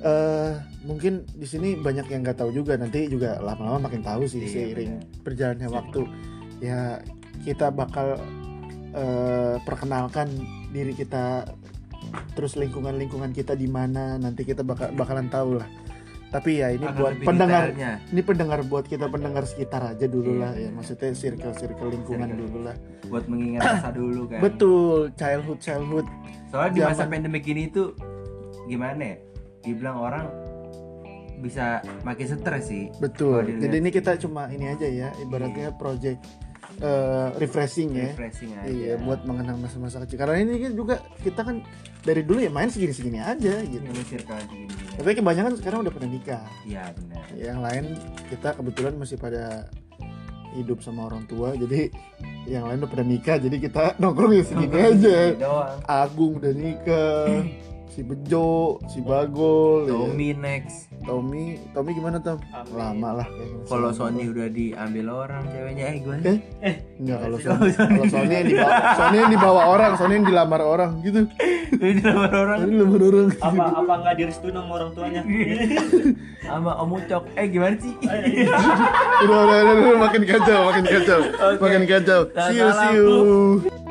Eh 0.03 0.51
mungkin 0.83 1.23
di 1.31 1.47
sini 1.47 1.75
banyak 1.79 2.07
yang 2.11 2.23
nggak 2.23 2.39
tahu 2.39 2.51
juga. 2.55 2.79
Nanti 2.79 3.07
juga 3.11 3.39
lama-lama 3.43 3.91
makin 3.91 4.03
tahu 4.03 4.23
sih 4.27 4.43
Iya, 4.43 4.51
seiring 4.51 4.91
berjalannya 5.23 5.67
waktu. 5.67 6.01
Ya 6.63 7.03
kita 7.43 7.71
bakal 7.75 8.15
eh, 8.93 9.55
perkenalkan 9.61 10.29
diri 10.69 10.93
kita 10.93 11.49
terus 12.33 12.53
lingkungan-lingkungan 12.53 13.31
kita 13.31 13.53
di 13.53 13.65
mana 13.65 14.15
nanti 14.15 14.43
kita 14.43 14.61
bakal 14.61 14.91
bakalan 14.93 15.27
tahu 15.27 15.57
lah. 15.57 15.69
Tapi 16.29 16.57
ya 16.57 16.73
ini 16.73 16.81
Akan 16.81 16.97
buat 16.97 17.13
pendengar 17.21 17.69
detailnya. 17.69 17.91
ini 18.09 18.21
pendengar 18.21 18.59
buat 18.65 18.85
kita 18.85 19.05
pendengar 19.05 19.45
sekitar 19.45 19.85
aja 19.87 20.05
dulu 20.05 20.33
Iya, 20.33 20.41
lah 20.41 20.51
ya. 20.51 20.59
benar. 20.65 20.73
maksudnya 20.73 21.09
circle 21.13 21.53
circle 21.53 21.89
lingkungan 21.89 22.25
Circle. 22.27 22.41
dulu 22.41 22.57
lah. 22.65 22.75
Buat 23.05 23.23
mengingat 23.29 23.61
masa 23.61 23.89
dulu 24.01 24.21
kan. 24.25 24.39
Betul 24.41 25.13
childhood 25.13 25.59
childhood. 25.59 26.07
Soalnya 26.49 26.71
di 26.71 26.81
masa 26.83 27.05
pandemi 27.05 27.37
gini 27.37 27.69
tuh 27.69 27.93
gimana 28.65 29.13
ya? 29.13 29.15
Dibilang 29.61 29.95
orang 29.95 30.25
bisa 31.37 31.65
makin 32.01 32.25
stres 32.25 32.65
sih. 32.65 32.89
Betul. 32.97 33.53
Jadi 33.53 33.75
ini 33.77 33.89
kita 33.91 34.17
cuma 34.17 34.47
ini 34.47 34.69
aja 34.69 34.87
ya 34.87 35.07
ibaratnya 35.19 35.69
project 35.71 36.17
eh, 36.81 37.27
refreshing 37.37 37.89
ya. 37.93 38.11
Refreshing 38.13 38.51
aja. 38.55 38.67
Iya 38.69 38.93
buat 38.99 39.23
mengenang 39.23 39.57
masa-masa 39.59 40.01
kecil. 40.03 40.17
Karena 40.19 40.41
ini 40.41 40.59
kan 40.61 40.73
juga 40.73 40.95
kita 41.21 41.41
kan 41.43 41.61
dari 42.03 42.21
dulu 42.23 42.43
ya 42.43 42.51
main 42.51 42.67
segini-segini 42.67 43.19
aja 43.19 43.61
gitu. 43.63 43.83
Ini 43.83 44.03
circle 44.07 44.39
gini-gini 44.51 44.83
tapi 44.93 45.17
kebanyakan 45.17 45.57
sekarang 45.57 45.79
udah 45.81 45.93
pada 45.93 46.07
nikah. 46.07 46.45
Iya 46.63 46.93
benar. 46.93 47.25
Yang 47.33 47.59
lain 47.65 47.83
kita 48.29 48.49
kebetulan 48.53 48.93
masih 48.97 49.17
pada 49.17 49.67
hidup 50.53 50.85
sama 50.85 51.09
orang 51.09 51.25
tua 51.25 51.57
jadi 51.57 51.89
yang 52.45 52.69
lain 52.69 52.85
udah 52.85 52.91
pada 52.93 53.01
nikah 53.01 53.37
jadi 53.41 53.57
kita 53.57 53.83
nongkrong 54.01 54.37
ya 54.37 54.43
segini 54.45 54.77
aja. 54.77 55.17
doang. 55.33 55.77
Agung 55.89 56.37
udah 56.37 56.53
nikah 56.53 57.41
si 57.93 58.01
Bejo 58.01 58.81
si 58.89 58.99
Bagol 58.99 59.85
ya. 59.85 59.93
Tommy 59.93 60.33
next. 60.33 60.89
Tommy 61.05 61.61
Tommy 61.71 61.93
gimana 61.93 62.17
Tom? 62.17 62.41
Amin. 62.49 62.73
lama 62.73 63.09
lah 63.21 63.27
kalau 63.69 63.93
Sama 63.93 64.09
Sony 64.09 64.25
udah 64.25 64.49
diambil 64.49 65.05
orang 65.11 65.45
ceweknya 65.45 65.85
eh 65.85 65.97
gue 66.01 66.15
Eh? 66.59 66.75
enggak 66.97 67.17
kalau 67.21 67.37
Oh, 67.37 67.41
Sony 67.45 67.69
kalau 67.69 68.05
Sony 68.09 68.33
yang 68.33 68.47
dibawa 68.49 68.73
Sony 68.97 69.17
yang 69.19 69.31
dibawa 69.31 69.61
orang 69.69 69.91
Sony 69.93 70.13
yang 70.15 70.25
dilamar 70.25 70.61
orang 70.63 70.91
gitu. 71.01 71.21
Ini 71.73 72.01
nama 72.01 72.25
orang. 72.29 72.57
Sony 72.61 72.71
dilamar 72.71 73.01
orang. 73.03 73.27
Apa 73.37 73.63
apa 73.77 73.93
nggak 74.01 74.15
direstuin 74.17 74.53
sama 74.53 74.71
orang 74.73 74.89
tuanya? 74.93 75.21
Sama 76.43 76.75
Om 76.75 76.91
Ucok. 76.99 77.23
Eh 77.39 77.47
gimana 77.47 77.75
sih? 77.79 77.93
Udah, 79.23 79.39
udah, 79.47 79.57
udah, 79.63 79.73
udah, 79.79 79.95
makin 79.95 80.21
kacau 80.27 80.59
makin 80.67 80.83
kacau 80.83 81.19
makin 81.55 81.81
kacau. 81.87 82.19
See 82.49 82.57
you 82.57 82.67
see 82.73 82.91
you 82.97 83.82